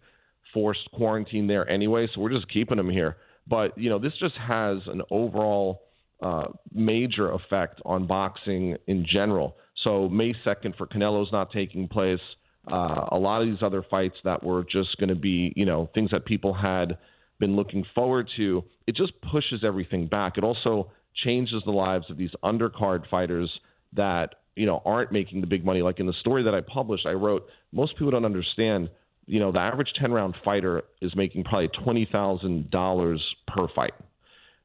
[0.52, 2.08] forced quarantine there anyway.
[2.14, 3.16] So we're just keeping him here.
[3.48, 5.82] But you know, this just has an overall
[6.22, 9.56] uh, major effect on boxing in general.
[9.82, 12.20] So May second for Canelo's not taking place
[12.70, 15.90] uh, a lot of these other fights that were just going to be, you know,
[15.94, 16.96] things that people had
[17.42, 20.38] been looking forward to, it just pushes everything back.
[20.38, 20.92] It also
[21.24, 23.50] changes the lives of these undercard fighters
[23.94, 25.82] that, you know, aren't making the big money.
[25.82, 28.90] Like in the story that I published, I wrote, most people don't understand,
[29.26, 33.94] you know, the average 10 round fighter is making probably $20,000 per fight.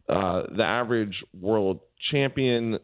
[0.07, 1.79] Uh, the average world
[2.11, 2.77] champion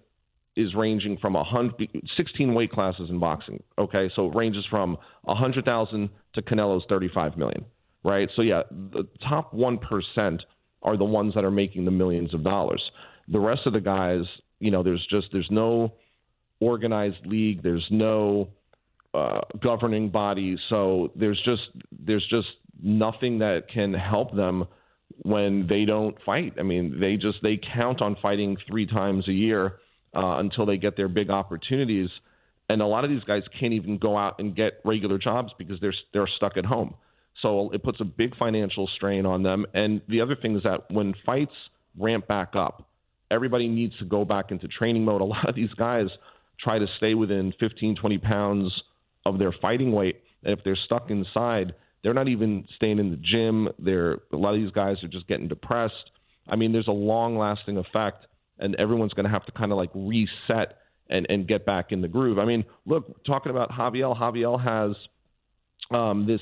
[0.55, 3.61] is ranging from a hundred, 16 weight classes in boxing.
[3.77, 7.65] Okay, so it ranges from a hundred thousand to Canelo's 35 million.
[8.03, 8.29] Right.
[8.35, 10.43] So yeah, the top one percent
[10.81, 12.81] are the ones that are making the millions of dollars.
[13.29, 14.23] The rest of the guys,
[14.59, 15.93] you know, there's just there's no
[16.59, 17.63] organized league.
[17.63, 18.49] There's no
[19.13, 20.57] uh, governing body.
[20.69, 21.61] So there's just
[21.91, 22.47] there's just
[22.81, 24.65] nothing that can help them
[25.21, 26.53] when they don't fight.
[26.59, 29.77] I mean, they just they count on fighting three times a year
[30.15, 32.09] uh, until they get their big opportunities.
[32.69, 35.79] And a lot of these guys can't even go out and get regular jobs because
[35.79, 36.95] they're they're stuck at home.
[37.41, 39.65] So it puts a big financial strain on them.
[39.73, 41.53] And the other thing is that when fights
[41.97, 42.87] ramp back up,
[43.31, 45.21] everybody needs to go back into training mode.
[45.21, 46.07] A lot of these guys
[46.59, 48.71] try to stay within 15, 20 pounds
[49.25, 50.21] of their fighting weight.
[50.43, 53.69] And if they're stuck inside, they're not even staying in the gym.
[53.79, 56.11] They're a lot of these guys are just getting depressed.
[56.47, 58.25] I mean, there's a long lasting effect
[58.59, 60.77] and everyone's going to have to kind of like reset
[61.09, 62.39] and and get back in the groove.
[62.39, 64.95] I mean, look, talking about Javier, Javier has
[65.91, 66.41] um, this.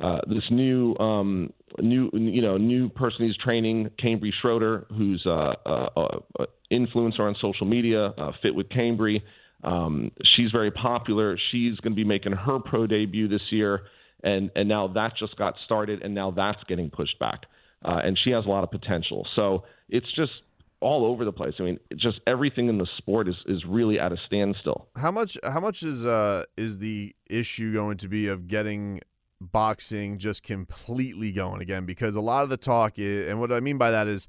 [0.00, 5.54] Uh, this new, um, new, you know, new person he's training, Cambry Schroeder, who's a,
[5.66, 9.22] a, a influencer on social media, uh, fit with Cambry.
[9.64, 11.36] Um, she's very popular.
[11.50, 13.82] She's going to be making her pro debut this year,
[14.22, 17.46] and and now that just got started, and now that's getting pushed back.
[17.84, 19.26] Uh, and she has a lot of potential.
[19.34, 20.32] So it's just
[20.80, 21.54] all over the place.
[21.58, 24.88] I mean, just everything in the sport is, is really at a standstill.
[24.96, 29.00] How much how much is uh is the issue going to be of getting
[29.40, 31.86] boxing just completely going again?
[31.86, 34.28] Because a lot of the talk is, and what I mean by that is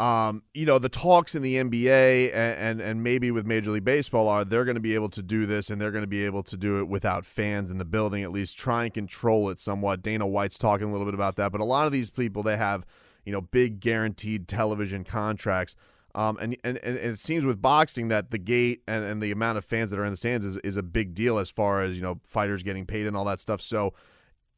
[0.00, 3.84] um, you know, the talks in the NBA and, and, and maybe with Major League
[3.84, 6.24] Baseball are they're going to be able to do this and they're going to be
[6.24, 9.60] able to do it without fans in the building, at least try and control it
[9.60, 10.02] somewhat.
[10.02, 12.56] Dana White's talking a little bit about that, but a lot of these people they
[12.56, 12.84] have
[13.24, 15.76] you know, big guaranteed television contracts.
[16.14, 19.58] Um, and, and, and it seems with boxing that the gate and, and the amount
[19.58, 21.96] of fans that are in the stands is, is a big deal as far as,
[21.96, 23.60] you know, fighters getting paid and all that stuff.
[23.60, 23.94] So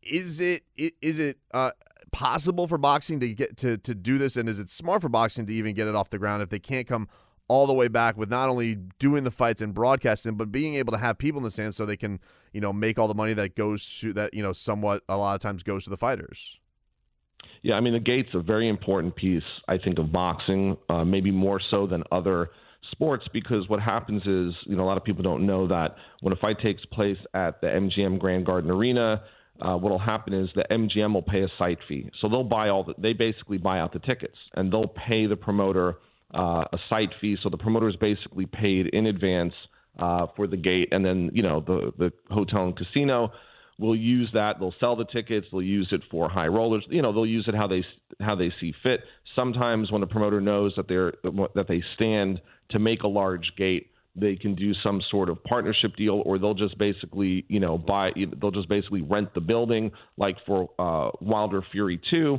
[0.08, 1.72] is it is it uh,
[2.12, 5.46] possible for boxing to get to to do this, and is it smart for boxing
[5.46, 7.08] to even get it off the ground if they can't come
[7.48, 10.92] all the way back with not only doing the fights and broadcasting, but being able
[10.92, 12.18] to have people in the stands so they can
[12.52, 15.34] you know make all the money that goes to that you know somewhat a lot
[15.34, 16.58] of times goes to the fighters.
[17.62, 21.30] Yeah, I mean the gate's a very important piece, I think, of boxing, uh, maybe
[21.30, 22.50] more so than other
[22.92, 26.32] sports because what happens is, you know, a lot of people don't know that when
[26.32, 29.22] a fight takes place at the MGM Grand Garden Arena,
[29.60, 32.10] uh, what will happen is the MGM will pay a site fee.
[32.20, 35.36] So they'll buy all the, they basically buy out the tickets and they'll pay the
[35.36, 35.96] promoter
[36.34, 37.36] uh, a site fee.
[37.42, 39.54] So the promoter is basically paid in advance
[39.98, 43.32] uh, for the gate, and then you know the the hotel and casino
[43.78, 44.58] will use that.
[44.58, 45.46] They'll sell the tickets.
[45.50, 46.84] They'll use it for high rollers.
[46.88, 47.84] You know, they'll use it how they
[48.20, 49.00] how they see fit.
[49.34, 51.14] Sometimes when a promoter knows that they're
[51.54, 52.40] that they stand
[52.70, 56.54] to make a large gate, they can do some sort of partnership deal, or they'll
[56.54, 58.10] just basically, you know, buy.
[58.40, 62.38] They'll just basically rent the building, like for uh, Wilder Fury Two.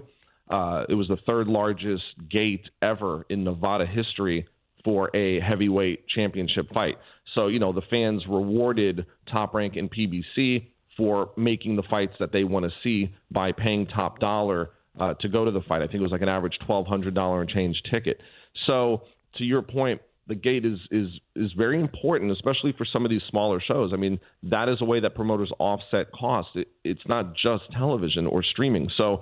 [0.50, 4.48] Uh, it was the third largest gate ever in Nevada history
[4.84, 6.96] for a heavyweight championship fight.
[7.36, 12.32] So, you know, the fans rewarded Top Rank and PBC for making the fights that
[12.32, 15.82] they want to see by paying top dollar uh, to go to the fight.
[15.82, 18.20] I think it was like an average $1,200 and change ticket.
[18.66, 19.04] So,
[19.38, 23.22] to your point, the gate is is is very important, especially for some of these
[23.30, 23.92] smaller shows.
[23.94, 26.52] I mean, that is a way that promoters offset costs.
[26.56, 28.90] It, it's not just television or streaming.
[28.98, 29.22] So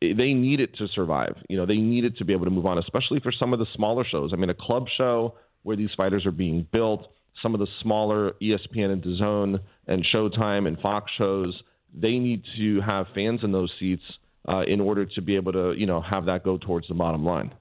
[0.00, 1.36] they need it to survive.
[1.48, 3.58] You know, they need it to be able to move on, especially for some of
[3.58, 4.30] the smaller shows.
[4.32, 7.06] I mean, a club show where these fighters are being built,
[7.40, 11.60] some of the smaller ESPN and DAZN and Showtime and Fox shows,
[11.94, 14.02] they need to have fans in those seats
[14.48, 17.24] uh, in order to be able to, you know, have that go towards the bottom
[17.24, 17.52] line.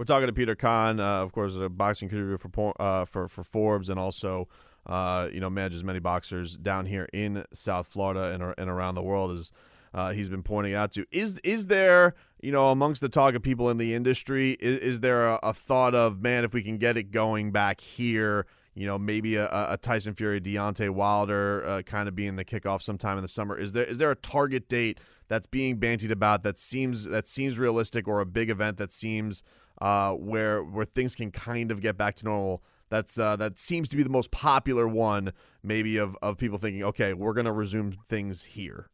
[0.00, 3.42] We're talking to Peter Kahn, uh, of course, a boxing contributor for uh, for for
[3.42, 4.48] Forbes, and also
[4.86, 9.02] uh, you know manages many boxers down here in South Florida and, and around the
[9.02, 9.38] world.
[9.38, 9.52] Is
[9.92, 13.42] uh, he's been pointing out to is is there you know amongst the talk of
[13.42, 16.78] people in the industry is, is there a, a, thought of man if we can
[16.78, 21.82] get it going back here you know maybe a, a Tyson Fury Deontay Wilder uh,
[21.82, 24.66] kind of being the kickoff sometime in the summer is there is there a target
[24.66, 28.92] date that's being bantied about that seems that seems realistic or a big event that
[28.92, 29.42] seems
[29.80, 32.62] uh, where where things can kind of get back to normal.
[32.88, 36.84] That's uh, that seems to be the most popular one, maybe of of people thinking,
[36.84, 38.88] okay, we're going to resume things here.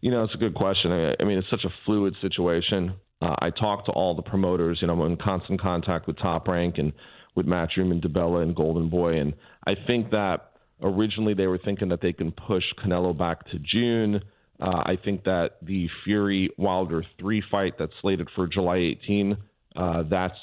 [0.00, 0.90] You know, it's a good question.
[0.92, 2.94] I, mean, it's such a fluid situation.
[3.20, 4.78] Uh, I talk to all the promoters.
[4.80, 6.92] You know, I'm in constant contact with Top Rank and
[7.34, 9.34] with Matchroom and DiBella and Golden Boy, and
[9.66, 10.52] I think that
[10.82, 14.20] originally they were thinking that they can push Canelo back to June.
[14.60, 19.36] Uh, I think that the Fury Wilder three fight that's slated for July 18
[19.76, 20.36] uh, that's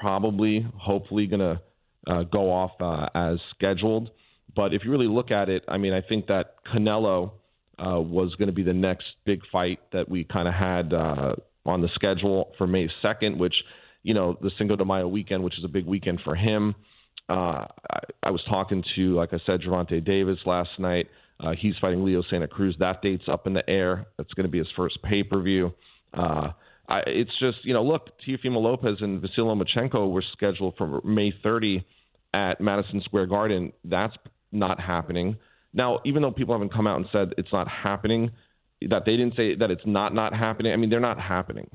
[0.00, 1.60] probably, hopefully, going to
[2.06, 4.10] uh, go off uh, as scheduled.
[4.54, 7.32] But if you really look at it, I mean, I think that Canelo
[7.78, 11.34] uh, was going to be the next big fight that we kind of had uh,
[11.66, 13.54] on the schedule for May 2nd, which,
[14.02, 16.74] you know, the Cinco de Mayo weekend, which is a big weekend for him.
[17.28, 21.08] Uh, I, I was talking to, like I said, Gervonta Davis last night.
[21.38, 22.76] Uh, he's fighting Leo Santa Cruz.
[22.78, 24.06] That date's up in the air.
[24.16, 25.74] That's going to be his first pay per view.
[26.14, 26.52] Uh,
[26.88, 31.32] I, it's just you know look, Teofimo Lopez and Vasily Lomachenko were scheduled for May
[31.42, 31.84] 30
[32.34, 33.72] at Madison Square Garden.
[33.84, 34.14] That's
[34.52, 35.36] not happening.
[35.72, 38.30] Now, even though people haven't come out and said it's not happening,
[38.88, 40.72] that they didn't say that it's not not happening.
[40.72, 41.70] I mean, they're not happening.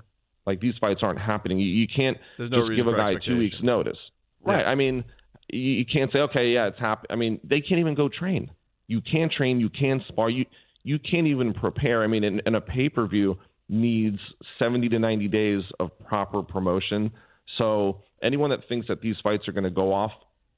[0.46, 1.60] Like these fights aren't happening.
[1.60, 3.98] You, you can't no just give a guy two weeks notice,
[4.46, 4.54] yeah.
[4.54, 4.66] right?
[4.66, 5.04] I mean,
[5.50, 7.12] you, you can't say okay, yeah, it's happening.
[7.12, 8.50] I mean, they can't even go train.
[8.88, 9.60] You can't train.
[9.60, 10.30] You can't spar.
[10.30, 10.46] You
[10.84, 12.04] you can't even prepare.
[12.04, 13.38] I mean, in, in a pay per view
[13.72, 14.20] needs
[14.60, 17.12] 70 to 90 days of proper promotion.
[17.58, 20.12] So anyone that thinks that these fights are going to go off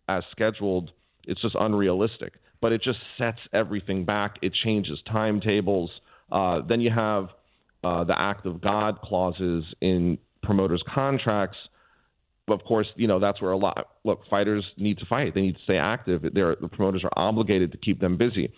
[0.09, 0.91] as scheduled,
[1.25, 2.33] it's just unrealistic.
[2.61, 4.35] But it just sets everything back.
[4.41, 5.91] It changes timetables.
[6.31, 7.29] Uh, then you have
[7.83, 11.57] uh, the act of God clauses in promoters' contracts.
[12.47, 13.87] Of course, you know that's where a lot.
[14.03, 15.33] Look, fighters need to fight.
[15.33, 16.25] They need to stay active.
[16.33, 18.51] They're, the promoters are obligated to keep them busy.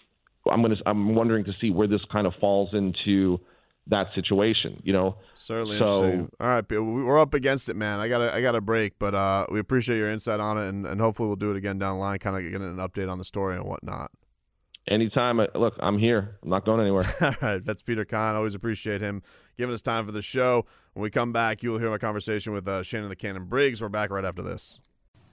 [0.49, 0.81] I'm going to.
[0.87, 3.39] I'm wondering to see where this kind of falls into
[3.87, 5.17] that situation, you know.
[5.35, 5.77] Certainly.
[5.77, 7.99] So, all right, we're up against it, man.
[7.99, 10.85] I got I got a break, but uh, we appreciate your insight on it, and,
[10.85, 13.17] and hopefully we'll do it again down the line, kind of getting an update on
[13.17, 14.11] the story and whatnot.
[14.87, 16.37] Anytime, look, I'm here.
[16.43, 17.11] I'm not going anywhere.
[17.21, 18.35] all right, that's Peter Kahn.
[18.35, 19.23] Always appreciate him
[19.57, 20.65] giving us time for the show.
[20.93, 23.81] When we come back, you will hear my conversation with uh, Shannon the Cannon Briggs.
[23.81, 24.79] We're back right after this.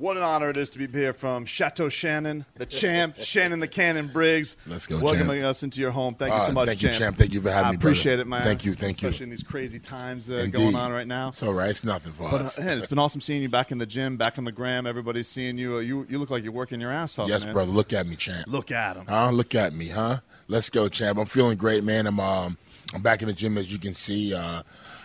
[0.02, 3.68] What an honor it is to be here from Chateau Shannon, the champ, Shannon the
[3.68, 4.56] Cannon Briggs.
[4.66, 5.44] Let's go, Welcoming champ.
[5.50, 6.16] us into your home.
[6.16, 6.92] Thank you so much, thank champ.
[6.92, 7.16] you, champ.
[7.18, 7.88] Thank you for having I me, brother.
[7.92, 8.42] appreciate it, man.
[8.42, 9.08] Thank you, thank you.
[9.10, 11.28] Especially in these crazy times uh, going on right now.
[11.28, 11.70] It's all right.
[11.70, 12.58] It's nothing for But us.
[12.58, 14.88] uh, man, it's been awesome seeing you back in the gym, back on the gram.
[14.88, 15.76] Everybody's seeing you.
[15.76, 17.28] Uh, you you look like you're working your ass off.
[17.28, 17.52] yes, man.
[17.52, 17.70] brother.
[17.70, 18.48] Look at me, champ.
[18.48, 19.06] Look at him.
[19.06, 19.30] Huh?
[19.30, 20.18] Look at me, huh?
[20.48, 21.16] Let's go, champ.
[21.16, 22.08] I'm feeling great, man.
[22.08, 22.58] I'm um,
[22.92, 24.34] I'm back in the gym, as you can see.
[24.34, 24.64] Uh,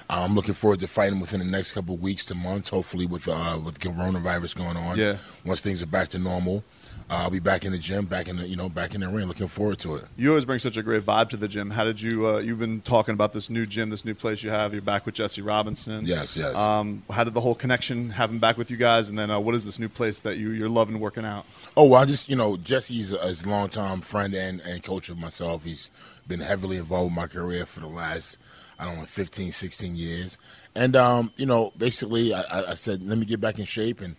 [0.09, 2.69] I'm looking forward to fighting within the next couple of weeks to months.
[2.69, 4.97] Hopefully, with uh, with coronavirus going on.
[4.97, 5.17] Yeah.
[5.45, 6.63] Once things are back to normal,
[7.09, 9.07] uh, I'll be back in the gym, back in the you know, back in the
[9.07, 9.27] ring.
[9.27, 10.05] Looking forward to it.
[10.15, 11.71] You always bring such a great vibe to the gym.
[11.71, 12.27] How did you?
[12.27, 14.73] Uh, you've been talking about this new gym, this new place you have.
[14.73, 16.05] You're back with Jesse Robinson.
[16.05, 16.55] Yes, yes.
[16.55, 19.09] Um, how did the whole connection have him back with you guys?
[19.09, 21.45] And then, uh, what is this new place that you you're loving working out?
[21.75, 25.09] Oh well, I just you know Jesse's a, is a longtime friend and, and coach
[25.09, 25.63] of myself.
[25.65, 25.91] He's
[26.27, 28.37] been heavily involved with my career for the last
[28.79, 30.37] I don't know 15, 16 years.
[30.75, 34.15] And um, you know, basically, I, I- said let me get back in shape, and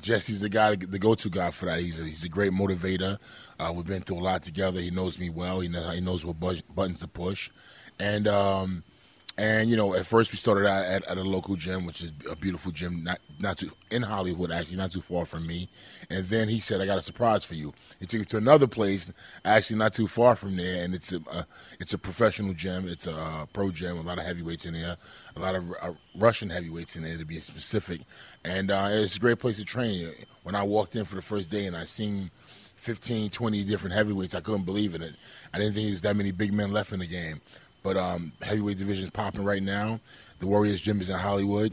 [0.00, 1.78] Jesse's the guy, the go-to guy for that.
[1.80, 3.18] He's a, he's a great motivator.
[3.60, 4.80] Uh, we've been through a lot together.
[4.80, 5.60] He knows me well.
[5.60, 7.50] He knows he knows what buttons to push,
[8.00, 8.82] and um,
[9.38, 12.12] and you know, at first we started out at, at a local gym, which is
[12.30, 15.68] a beautiful gym, not not too in Hollywood, actually, not too far from me.
[16.10, 18.66] And then he said, "I got a surprise for you." He took me to another
[18.66, 19.12] place,
[19.44, 21.46] actually not too far from there, and it's a, a
[21.80, 22.88] it's a professional gym.
[22.88, 24.96] It's a uh, pro gym, a lot of heavyweights in there,
[25.34, 28.02] a lot of uh, Russian heavyweights in there to be specific,
[28.44, 30.10] and uh, it's a great place to train.
[30.42, 32.30] When I walked in for the first day and I seen
[32.82, 34.34] 15, 20 different heavyweights.
[34.34, 35.14] I couldn't believe in it.
[35.54, 37.40] I didn't think there's that many big men left in the game.
[37.82, 40.00] But um, heavyweight division is popping right now.
[40.38, 41.72] The Warriors gym is in Hollywood,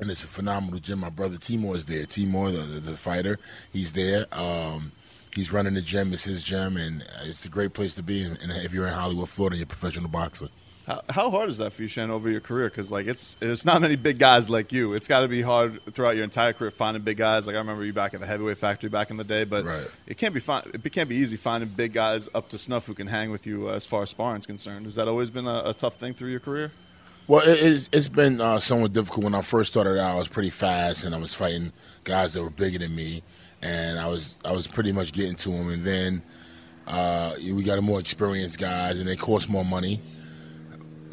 [0.00, 1.00] and it's a phenomenal gym.
[1.00, 2.04] My brother Timor is there.
[2.04, 3.38] Timor, the, the, the fighter,
[3.72, 4.26] he's there.
[4.32, 4.92] Um,
[5.34, 6.12] he's running the gym.
[6.12, 8.22] It's his gym, and it's a great place to be.
[8.22, 10.48] And, and if you're in Hollywood, Florida, you're a professional boxer.
[10.86, 12.68] How, how hard is that for you, Shannon, over your career?
[12.68, 14.94] Because like it's it's not many big guys like you.
[14.94, 17.46] It's got to be hard throughout your entire career finding big guys.
[17.46, 19.86] Like I remember you back at the heavyweight factory back in the day, but Right.
[20.08, 22.94] it can't be fun, It can't be easy finding big guys up to snuff who
[22.94, 24.86] can hang with you uh, as far as sparring's concerned.
[24.86, 26.72] Has that always been a, a tough thing through your career?
[27.28, 29.22] Well, it, it's, it's been uh, somewhat difficult.
[29.22, 32.42] When I first started out, I was pretty fast, and I was fighting guys that
[32.42, 33.22] were bigger than me,
[33.62, 35.70] and I was I was pretty much getting to them.
[35.70, 36.22] And then
[36.88, 40.00] uh, we got more experienced guys, and they cost more money.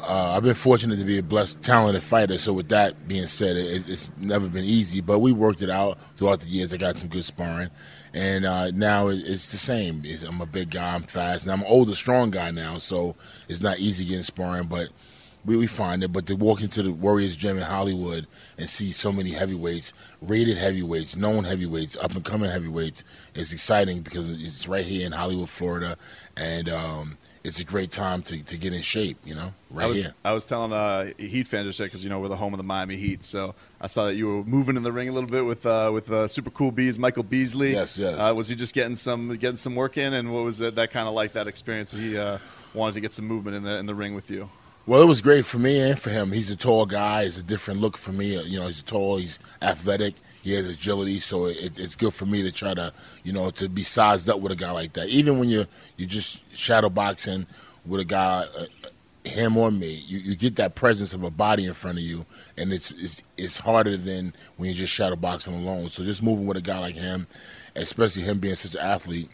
[0.02, 2.38] Uh, I've been fortunate to be a blessed, talented fighter.
[2.38, 5.98] So with that being said, it, it's never been easy, but we worked it out
[6.16, 6.72] throughout the years.
[6.72, 7.70] I got some good sparring,
[8.14, 10.02] and uh, now it- it's the same.
[10.04, 12.78] It's, I'm a big guy, I'm fast, and I'm an older, strong guy now.
[12.78, 13.14] So
[13.48, 14.88] it's not easy getting sparring, but
[15.44, 16.12] we, we find it.
[16.12, 20.56] But to walk into the Warriors gym in Hollywood and see so many heavyweights, rated
[20.56, 25.50] heavyweights, known heavyweights, up and coming heavyweights, is exciting because it's right here in Hollywood,
[25.50, 25.96] Florida,
[26.36, 29.18] and um, it's a great time to, to get in shape.
[29.24, 30.14] You know, right I was, here.
[30.24, 32.64] I was telling uh, Heat fans just because you know we're the home of the
[32.64, 35.44] Miami Heat, so I saw that you were moving in the ring a little bit
[35.44, 37.72] with uh, with uh, Super Cool Beas, Michael Beasley.
[37.72, 38.18] Yes, yes.
[38.18, 40.90] Uh, was he just getting some getting some work in, and what was it, that
[40.90, 41.92] kind of like that experience?
[41.92, 42.38] He uh,
[42.74, 44.48] wanted to get some movement in the in the ring with you.
[44.86, 46.32] Well, it was great for me and for him.
[46.32, 47.22] He's a tall guy.
[47.22, 48.40] It's a different look for me.
[48.42, 49.18] You know, he's tall.
[49.18, 50.14] He's athletic.
[50.42, 53.68] He has agility, so it, it's good for me to try to, you know, to
[53.68, 55.08] be sized up with a guy like that.
[55.08, 55.66] Even when you're
[55.98, 57.46] you just shadow boxing
[57.84, 58.64] with a guy, uh,
[59.24, 62.24] him or me, you, you get that presence of a body in front of you,
[62.56, 65.90] and it's it's it's harder than when you're just shadow boxing alone.
[65.90, 67.26] So just moving with a guy like him,
[67.76, 69.28] especially him being such an athlete,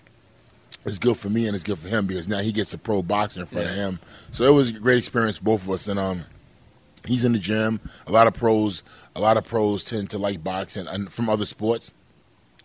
[0.86, 3.02] it's good for me and it's good for him because now he gets a pro
[3.02, 3.98] boxer in front of him.
[4.30, 5.88] So it was a great experience for both of us.
[5.88, 6.24] And um,
[7.04, 7.80] he's in the gym.
[8.06, 8.82] A lot of pros,
[9.14, 11.92] a lot of pros tend to like boxing and from other sports.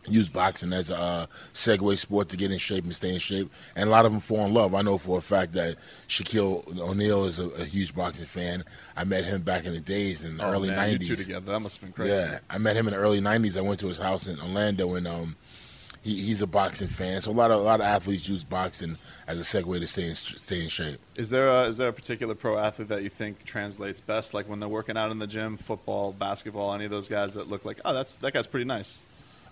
[0.08, 3.52] Use boxing as a uh, segue sport to get in shape and stay in shape,
[3.76, 4.74] and a lot of them fall in love.
[4.74, 5.76] I know for a fact that
[6.08, 8.64] Shaquille O'Neal is a, a huge boxing fan.
[8.98, 11.06] I met him back in the days in the early Oh, you '90s.
[11.06, 12.14] two together, that must have been crazy.
[12.14, 13.60] Yeah, I met him in the early '90s.
[13.60, 15.36] I went to his house in Orlando, and um,
[16.02, 17.22] he, he's a boxing fan.
[17.22, 20.10] So a lot of a lot of athletes use boxing as a segue to stay
[20.10, 21.00] in, stay in shape.
[21.16, 24.50] Is there a, is there a particular pro athlete that you think translates best, like
[24.50, 27.66] when they're working out in the gym, football, basketball, any of those guys that look
[27.66, 29.04] like, oh, that's that guy's pretty nice.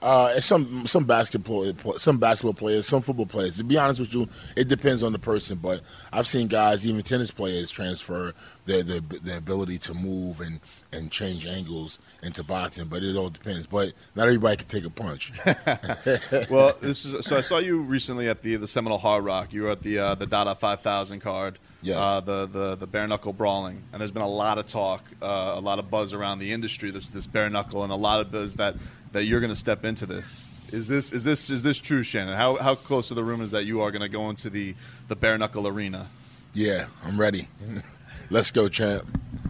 [0.02, 3.58] Uh, and some some basketball some basketball players, some football players.
[3.58, 5.58] To be honest with you, it depends on the person.
[5.58, 5.82] But
[6.14, 8.34] I've seen guys, even tennis players, transfer
[8.66, 10.62] their their, their ability to move and,
[10.94, 12.86] and change angles into boxing.
[12.86, 13.68] But it all depends.
[13.68, 15.34] But not everybody can take a punch.
[16.50, 17.38] well, this is so.
[17.38, 19.52] I saw you recently at the the Seminole Hard Rock.
[19.52, 21.60] You were at the uh, the Dada Five Thousand card.
[21.82, 21.98] Yes.
[21.98, 25.54] Uh, the the the bare knuckle brawling, and there's been a lot of talk, uh,
[25.56, 26.92] a lot of buzz around the industry.
[26.92, 28.76] This this bare knuckle, and a lot of buzz that
[29.12, 30.52] that you're going to step into this.
[30.72, 32.36] Is this is this is this true, Shannon?
[32.36, 34.76] How how close are the rumors that you are going to go into the
[35.08, 36.08] the bare knuckle arena?
[36.54, 37.48] yeah, I'm ready.
[38.30, 39.06] Let's go, champ.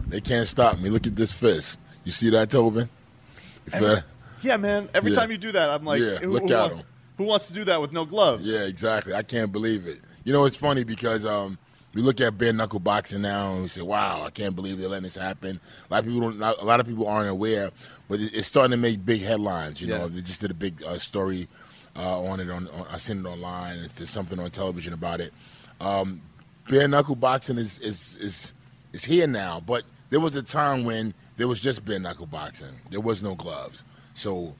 [0.08, 0.88] They can't stop me.
[0.88, 1.78] Look at this fist.
[2.04, 2.88] You see that, Tobin?
[3.66, 4.04] You feel that?
[4.42, 4.88] Yeah, man.
[4.94, 5.18] Every Yeah.
[5.18, 6.86] time you do that, I'm like, Yeah, who, look who at wa- him.
[7.18, 8.46] Who wants to do that with no gloves?
[8.50, 9.12] Yeah, exactly.
[9.12, 10.00] I can't believe it.
[10.24, 11.58] You know, it's funny because um,
[11.94, 14.88] we look at bare knuckle boxing now and we say, "Wow, I can't believe they're
[14.88, 15.58] letting this happen."
[15.90, 16.40] A lot of people don't.
[16.60, 17.70] A lot of people aren't aware,
[18.08, 19.80] but it's starting to make big headlines.
[19.80, 20.06] You know, Yeah.
[20.08, 21.48] they just did a big uh, story
[21.96, 22.48] uh, on it.
[22.50, 23.78] On, on I seen it online.
[23.78, 25.32] and There's something on television about it.
[25.80, 26.22] Um,
[26.68, 28.52] bare knuckle boxing is is is
[28.92, 32.78] is here now, but there was a time when there was just bare knuckle boxing.
[32.90, 33.82] There was no gloves,
[34.14, 34.54] so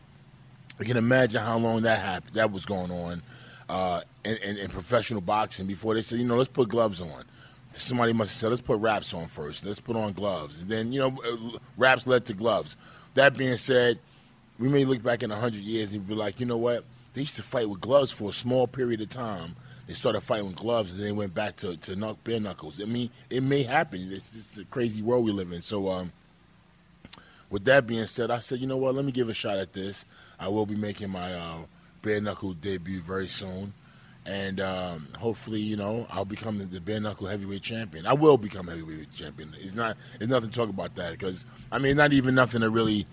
[0.81, 2.35] you can imagine how long that happened.
[2.35, 3.23] That was going on
[3.71, 7.25] uh, in, in, in professional boxing before they said, you know, let's put gloves on.
[7.73, 9.65] Somebody must have said, let's put wraps on first.
[9.65, 12.77] Let's put on gloves, and then you know, uh, wraps led to gloves.
[13.15, 14.01] That being said,
[14.59, 16.85] we may look back in hundred years and be like, you know what?
[17.15, 19.55] They used to fight with gloves for a small period of time.
[19.87, 22.83] They started fighting with gloves, and then they went back to to knuck, bare knuckles.
[22.83, 24.09] I mean, it may happen.
[24.11, 25.63] It's just a crazy world we live in.
[25.63, 26.13] So, um,
[27.51, 28.97] with that being said, I said, you know what?
[28.97, 30.07] Let me give a shot at this.
[30.41, 31.59] I will be making my uh,
[32.03, 33.73] bare knuckle debut very soon,
[34.27, 38.07] and um, hopefully, you know, I'll become the, the bare knuckle heavyweight champion.
[38.07, 39.55] I will become heavyweight champion.
[39.59, 39.97] It's not.
[40.21, 43.07] It's nothing to talk about that because I mean, not even nothing to really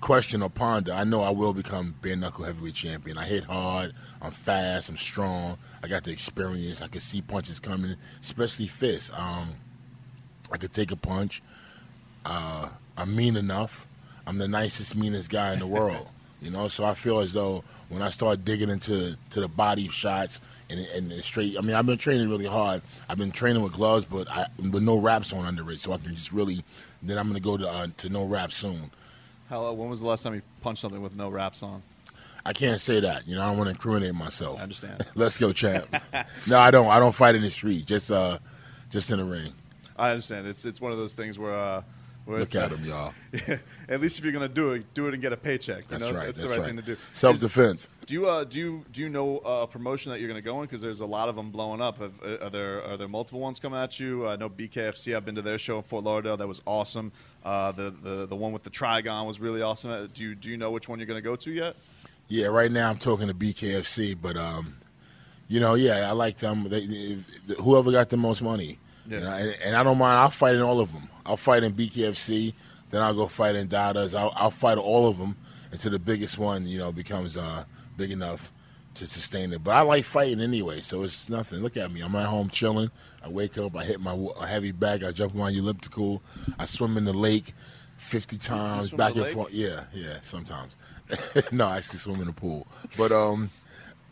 [0.00, 0.92] question or ponder.
[0.92, 3.18] I know I will become bare knuckle heavyweight champion.
[3.18, 3.92] I hit hard.
[4.22, 4.88] I'm fast.
[4.88, 5.58] I'm strong.
[5.82, 6.82] I got the experience.
[6.82, 9.10] I can see punches coming, especially fists.
[9.16, 9.50] Um,
[10.52, 11.42] I could take a punch.
[12.24, 13.86] Uh, I'm mean enough.
[14.26, 16.08] I'm the nicest, meanest guy in the world.
[16.40, 19.88] You know, so I feel as though when I start digging into to the body
[19.88, 22.82] shots and and straight, I mean, I've been training really hard.
[23.08, 25.98] I've been training with gloves, but I with no wraps on under it, so I
[25.98, 26.64] can just really.
[27.02, 28.90] Then I'm gonna go to uh, to no wraps soon.
[29.48, 31.82] How, when was the last time you punched something with no wraps on?
[32.44, 33.26] I can't say that.
[33.26, 34.60] You know, I don't want to incriminate myself.
[34.60, 35.04] I understand.
[35.14, 35.86] Let's go, champ.
[36.46, 36.86] no, I don't.
[36.86, 37.84] I don't fight in the street.
[37.84, 38.38] Just uh,
[38.90, 39.52] just in the ring.
[39.96, 40.46] I understand.
[40.46, 41.82] It's it's one of those things where uh,
[42.28, 43.14] Look at uh, him, y'all.
[43.88, 45.84] at least if you're gonna do it, do it and get a paycheck.
[45.84, 46.12] You That's know?
[46.12, 46.26] right.
[46.26, 46.68] That's, That's the right, right.
[46.68, 46.96] thing to do.
[47.12, 47.88] Self defense.
[48.04, 50.44] Do you uh, do you do you know uh, a promotion that you're going to
[50.44, 50.66] go in?
[50.66, 51.98] Because there's a lot of them blowing up.
[51.98, 54.28] Have, uh, are there are there multiple ones coming at you?
[54.28, 55.16] I know BKFC.
[55.16, 56.36] I've been to their show in Fort Lauderdale.
[56.36, 57.12] That was awesome.
[57.44, 60.10] Uh, the, the the one with the Trigon was really awesome.
[60.12, 61.76] Do you do you know which one you're going to go to yet?
[62.28, 64.76] Yeah, right now I'm talking to BKFC, but um,
[65.48, 66.68] you know, yeah, I like them.
[66.68, 69.18] They, if, whoever got the most money, Yeah.
[69.18, 70.18] You know, and, and I don't mind.
[70.18, 71.08] I'll fight in all of them.
[71.28, 72.54] I'll fight in BKFC,
[72.90, 74.14] then I'll go fight in Dada's.
[74.14, 75.36] I'll, I'll fight all of them
[75.70, 77.64] until the biggest one, you know, becomes uh,
[77.96, 78.50] big enough
[78.94, 79.62] to sustain it.
[79.62, 81.58] But I like fighting anyway, so it's nothing.
[81.58, 82.00] Look at me.
[82.00, 82.90] I'm at home chilling.
[83.22, 83.76] I wake up.
[83.76, 84.16] I hit my
[84.46, 85.04] heavy bag.
[85.04, 86.22] I jump on elliptical.
[86.58, 87.54] I swim in the lake.
[87.98, 89.52] 50 times back and forth.
[89.52, 90.76] Yeah, yeah, sometimes.
[91.52, 92.66] no, I actually swim in the pool.
[92.96, 93.50] But um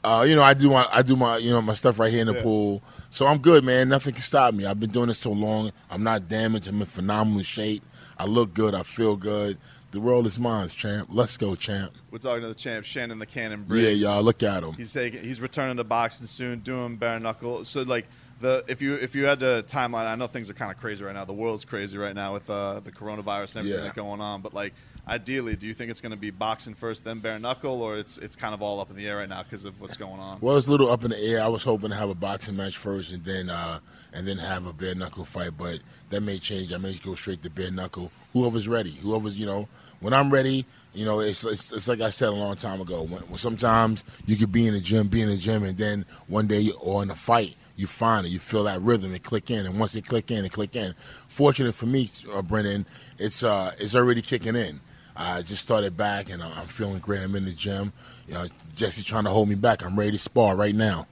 [0.07, 2.21] uh, you know, I do my I do my you know my stuff right here
[2.21, 2.43] in the Yeah.
[2.43, 3.89] pool, so I'm good, man.
[3.89, 4.65] Nothing can stop me.
[4.65, 5.73] I've been doing this so long.
[5.91, 6.69] I'm not damaged.
[6.69, 7.83] I'm in phenomenal shape.
[8.17, 8.75] I look good.
[8.75, 9.59] I feel good.
[9.91, 11.09] The world is mine, champ.
[11.11, 11.93] Let's go, champ.
[12.11, 13.85] We're talking to the champ, Shannon the Cannon Briggs.
[13.85, 14.23] Yeah, y'all.
[14.23, 14.75] Look at him.
[14.75, 15.25] He's taking.
[15.25, 17.65] He's returning to boxing soon, doing bare knuckle.
[17.65, 18.07] So like
[18.41, 21.03] the if you if you had the timeline, I know things are kind of crazy
[21.03, 21.25] right now.
[21.25, 23.85] The world's crazy right now with uh, the coronavirus and everything Yeah.
[23.85, 24.41] that's going on.
[24.43, 24.75] But like
[25.09, 28.19] ideally, do you think it's going to be boxing first, then bare knuckle, or it's
[28.19, 30.39] it's kind of all up in the air right now because of what's going on?
[30.41, 31.43] Well, it's a little up in the air.
[31.43, 33.81] I was hoping to have a boxing match first, and then uh,
[34.13, 35.53] and then have a bare knuckle fight.
[35.57, 35.81] But
[36.11, 36.73] that may change.
[36.73, 38.11] I may go straight to bare knuckle.
[38.33, 38.91] Whoever's ready.
[38.91, 39.69] Whoever's you know.
[40.01, 43.03] When I'm ready, you know, it's, it's, it's like I said a long time ago.
[43.03, 46.05] When, when sometimes you could be in the gym, be in the gym, and then
[46.27, 49.51] one day or in a fight, you find it, you feel that rhythm, it click
[49.51, 50.95] in, and once it click in, it click in.
[51.29, 52.85] Fortunate for me, uh, Brennan,
[53.19, 54.81] it's uh, it's already kicking in.
[55.17, 57.23] I just started back, and I'm feeling great.
[57.23, 57.93] I'm in the gym.
[58.29, 59.85] You know, Jesse's trying to hold me back.
[59.85, 61.07] I'm ready to spar right now.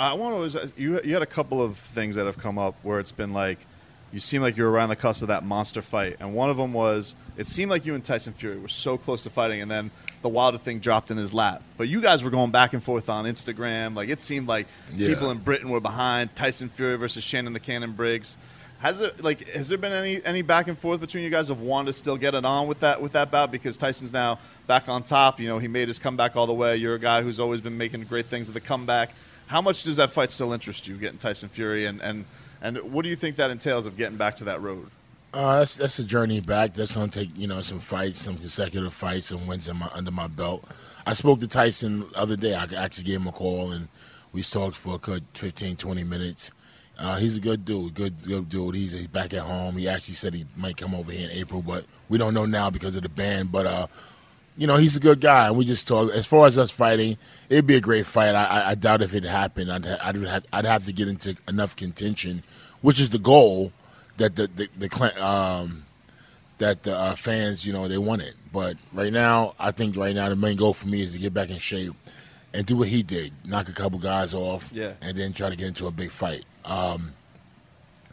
[0.00, 1.00] I want to uh, you.
[1.02, 3.58] You had a couple of things that have come up where it's been like
[4.12, 6.56] you seem like you were around the cusp of that monster fight, and one of
[6.56, 9.70] them was it seemed like you and Tyson Fury were so close to fighting, and
[9.70, 9.90] then
[10.22, 11.62] the Wilder thing dropped in his lap.
[11.76, 13.94] But you guys were going back and forth on Instagram.
[13.94, 15.08] Like it seemed like Yeah.
[15.08, 18.36] people in Britain were behind Tyson Fury versus Shannon the Cannon Briggs.
[18.78, 21.60] Has there like has there been any any back and forth between you guys of
[21.60, 24.88] wanting to still get it on with that with that bout because Tyson's now back
[24.88, 25.40] on top.
[25.40, 26.76] You know he made his comeback all the way.
[26.76, 29.10] You're a guy who's always been making great things at the comeback.
[29.46, 32.26] How much does that fight still interest you, getting Tyson Fury, and and
[32.60, 34.90] and what do you think that entails of getting back to that road?
[35.32, 36.74] Uh, that's that's a journey back.
[36.74, 40.10] That's gonna take you know some fights, some consecutive fights, some wins in my, under
[40.10, 40.64] my belt.
[41.06, 42.54] I spoke to Tyson the other day.
[42.54, 43.88] I actually gave him a call and
[44.32, 46.50] we talked for a good 15, 20 minutes.
[46.98, 48.74] Uh, he's a good dude, good good dude.
[48.74, 49.76] He's, he's back at home.
[49.76, 52.70] He actually said he might come over here in April, but we don't know now
[52.70, 53.46] because of the ban.
[53.48, 53.86] But uh,
[54.56, 56.10] you know, he's a good guy, and we just talk.
[56.12, 57.18] As far as us fighting,
[57.50, 58.34] it'd be a great fight.
[58.34, 61.08] I, I, I doubt if it happened, I'd, ha- I'd have I'd have to get
[61.08, 62.42] into enough contention,
[62.80, 63.72] which is the goal
[64.16, 65.84] that the the, the um,
[66.58, 68.34] that the uh, fans, you know, they want it.
[68.52, 71.34] But right now, I think right now the main goal for me is to get
[71.34, 71.92] back in shape
[72.54, 74.92] and do what he did, knock a couple guys off, Yeah.
[75.02, 76.46] and then try to get into a big fight.
[76.66, 77.12] Um,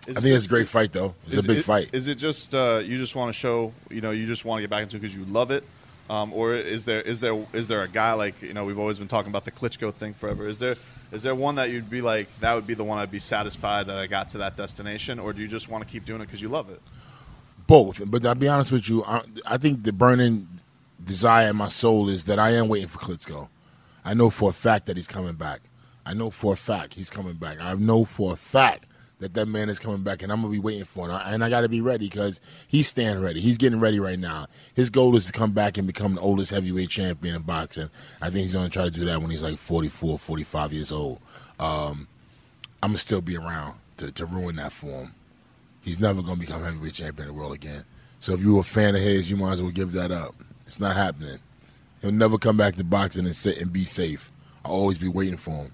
[0.08, 1.16] Is I think it's a great fight, though.
[1.26, 1.90] It's is a big it- fight.
[1.94, 4.62] Is it just uh, you just want to show you know you just want to
[4.64, 5.64] get back into it because you love it,
[6.10, 9.00] um, or is there is there is there a guy like you know we've always
[9.00, 10.48] been talking about the Klitschko thing forever?
[10.48, 10.76] Is there
[11.12, 13.88] is there one that you'd be like that would be the one I'd be satisfied
[13.88, 16.26] that I got to that destination, or do you just want to keep doing it
[16.26, 16.82] because you love it?
[17.66, 19.04] Both, but I'll be honest with you.
[19.06, 20.48] I, I think the burning
[21.04, 23.48] desire in my soul is that I am waiting for Klitschko.
[24.04, 25.62] I know for a fact that he's coming back.
[26.06, 27.58] I know for a fact he's coming back.
[27.62, 28.86] I know for a fact
[29.20, 31.20] that that man is coming back, and I'm gonna be waiting for him.
[31.26, 33.40] And I got to be ready because he's staying ready.
[33.40, 34.48] He's getting ready right now.
[34.74, 37.90] His goal is to come back and become the oldest heavyweight champion in boxing.
[38.22, 41.20] I think he's gonna try to do that when he's like 44, 45 years old.
[41.60, 42.08] Um,
[42.82, 45.14] I'm gonna still be around to, to ruin that for him.
[45.82, 47.86] He's never gonna become heavyweight champion of the world again.
[48.20, 50.36] So if you're a fan of his, you might as well give that up.
[50.68, 51.40] It's not happening.
[52.02, 54.30] He'll never come back to boxing and sit and be safe.
[54.66, 55.72] I'll always be waiting for him.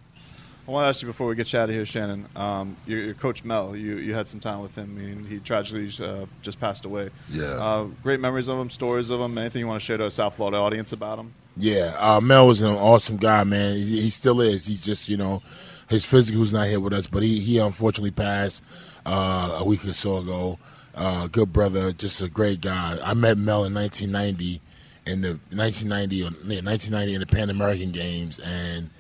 [0.70, 2.28] I want to ask you before we get you out of here, Shannon.
[2.36, 4.96] Um, your, your coach Mel, you, you had some time with him.
[5.00, 7.10] I mean, he tragically uh, just passed away.
[7.28, 7.46] Yeah.
[7.46, 9.36] Uh, great memories of him, stories of him.
[9.36, 11.34] Anything you want to share to a South Florida audience about him?
[11.58, 13.78] Yeah, uh, Mel was an awesome guy, man.
[13.78, 14.68] He, he still is.
[14.68, 15.42] He's just, you know,
[15.90, 18.64] his physical's not here with us, but he, he unfortunately passed
[19.08, 20.60] uh, a week or so ago.
[20.94, 22.96] Uh, good brother, just a great guy.
[23.04, 24.62] I met Mel in 1990
[25.08, 28.92] in the 1990 or yeah, 1990 in the Pan American Games, and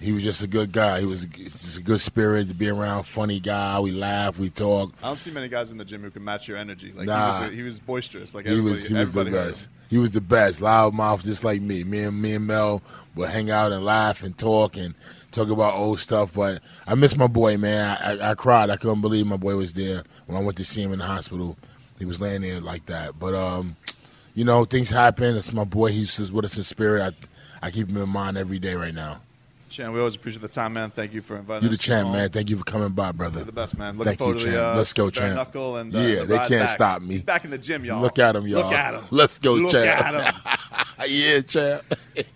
[0.00, 1.00] he was just a good guy.
[1.00, 3.78] He was just a good spirit to be around, funny guy.
[3.80, 4.92] We laugh, we talk.
[5.02, 6.92] I don't see many guys in the gym who can match your energy.
[6.92, 7.40] Like Nah.
[7.40, 8.34] he, was, he was boisterous.
[8.34, 9.68] Like He was he was the best.
[9.90, 10.60] He was the best.
[10.60, 11.84] Loud mouth, just like me.
[11.84, 12.82] Me and me and Mel
[13.14, 14.94] would hang out and laugh and talk and
[15.32, 16.32] talk about old stuff.
[16.32, 17.96] But I miss my boy, man.
[18.02, 18.70] I, I, I cried.
[18.70, 21.06] I couldn't believe my boy was there when I went to see him in the
[21.06, 21.56] hospital.
[21.98, 23.18] He was laying there like that.
[23.18, 23.76] But um,
[24.34, 25.36] you know, things happen.
[25.36, 25.90] It's my boy.
[25.90, 27.02] He's just with us in spirit.
[27.02, 29.20] I I keep him in mind every day right now.
[29.70, 30.90] Shannon, we always appreciate the time, man.
[30.90, 31.80] Thank you for inviting You the us.
[31.80, 32.28] to champ, man.
[32.30, 33.36] Thank you for coming by, brother.
[33.38, 33.96] You're the best, man.
[33.96, 34.52] Looking Thank you, champ.
[34.54, 35.34] the, uh, Let's go, champ.
[35.34, 36.68] Knuckle and, uh, Yeah, the they can't back.
[36.70, 37.14] stop me.
[37.14, 38.00] He's back in the gym, y'all.
[38.00, 38.62] Look at him, y'all.
[38.64, 39.04] Look at him.
[39.10, 40.04] Let's go, Look champ.
[40.04, 41.06] at him.
[41.08, 41.82] yeah, champ.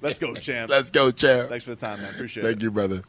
[0.00, 0.70] Let's go, champ.
[0.70, 1.48] Let's go, champ.
[1.48, 2.12] Thanks for the time, man.
[2.14, 2.46] Appreciate it.
[2.48, 3.02] Thank you, brother.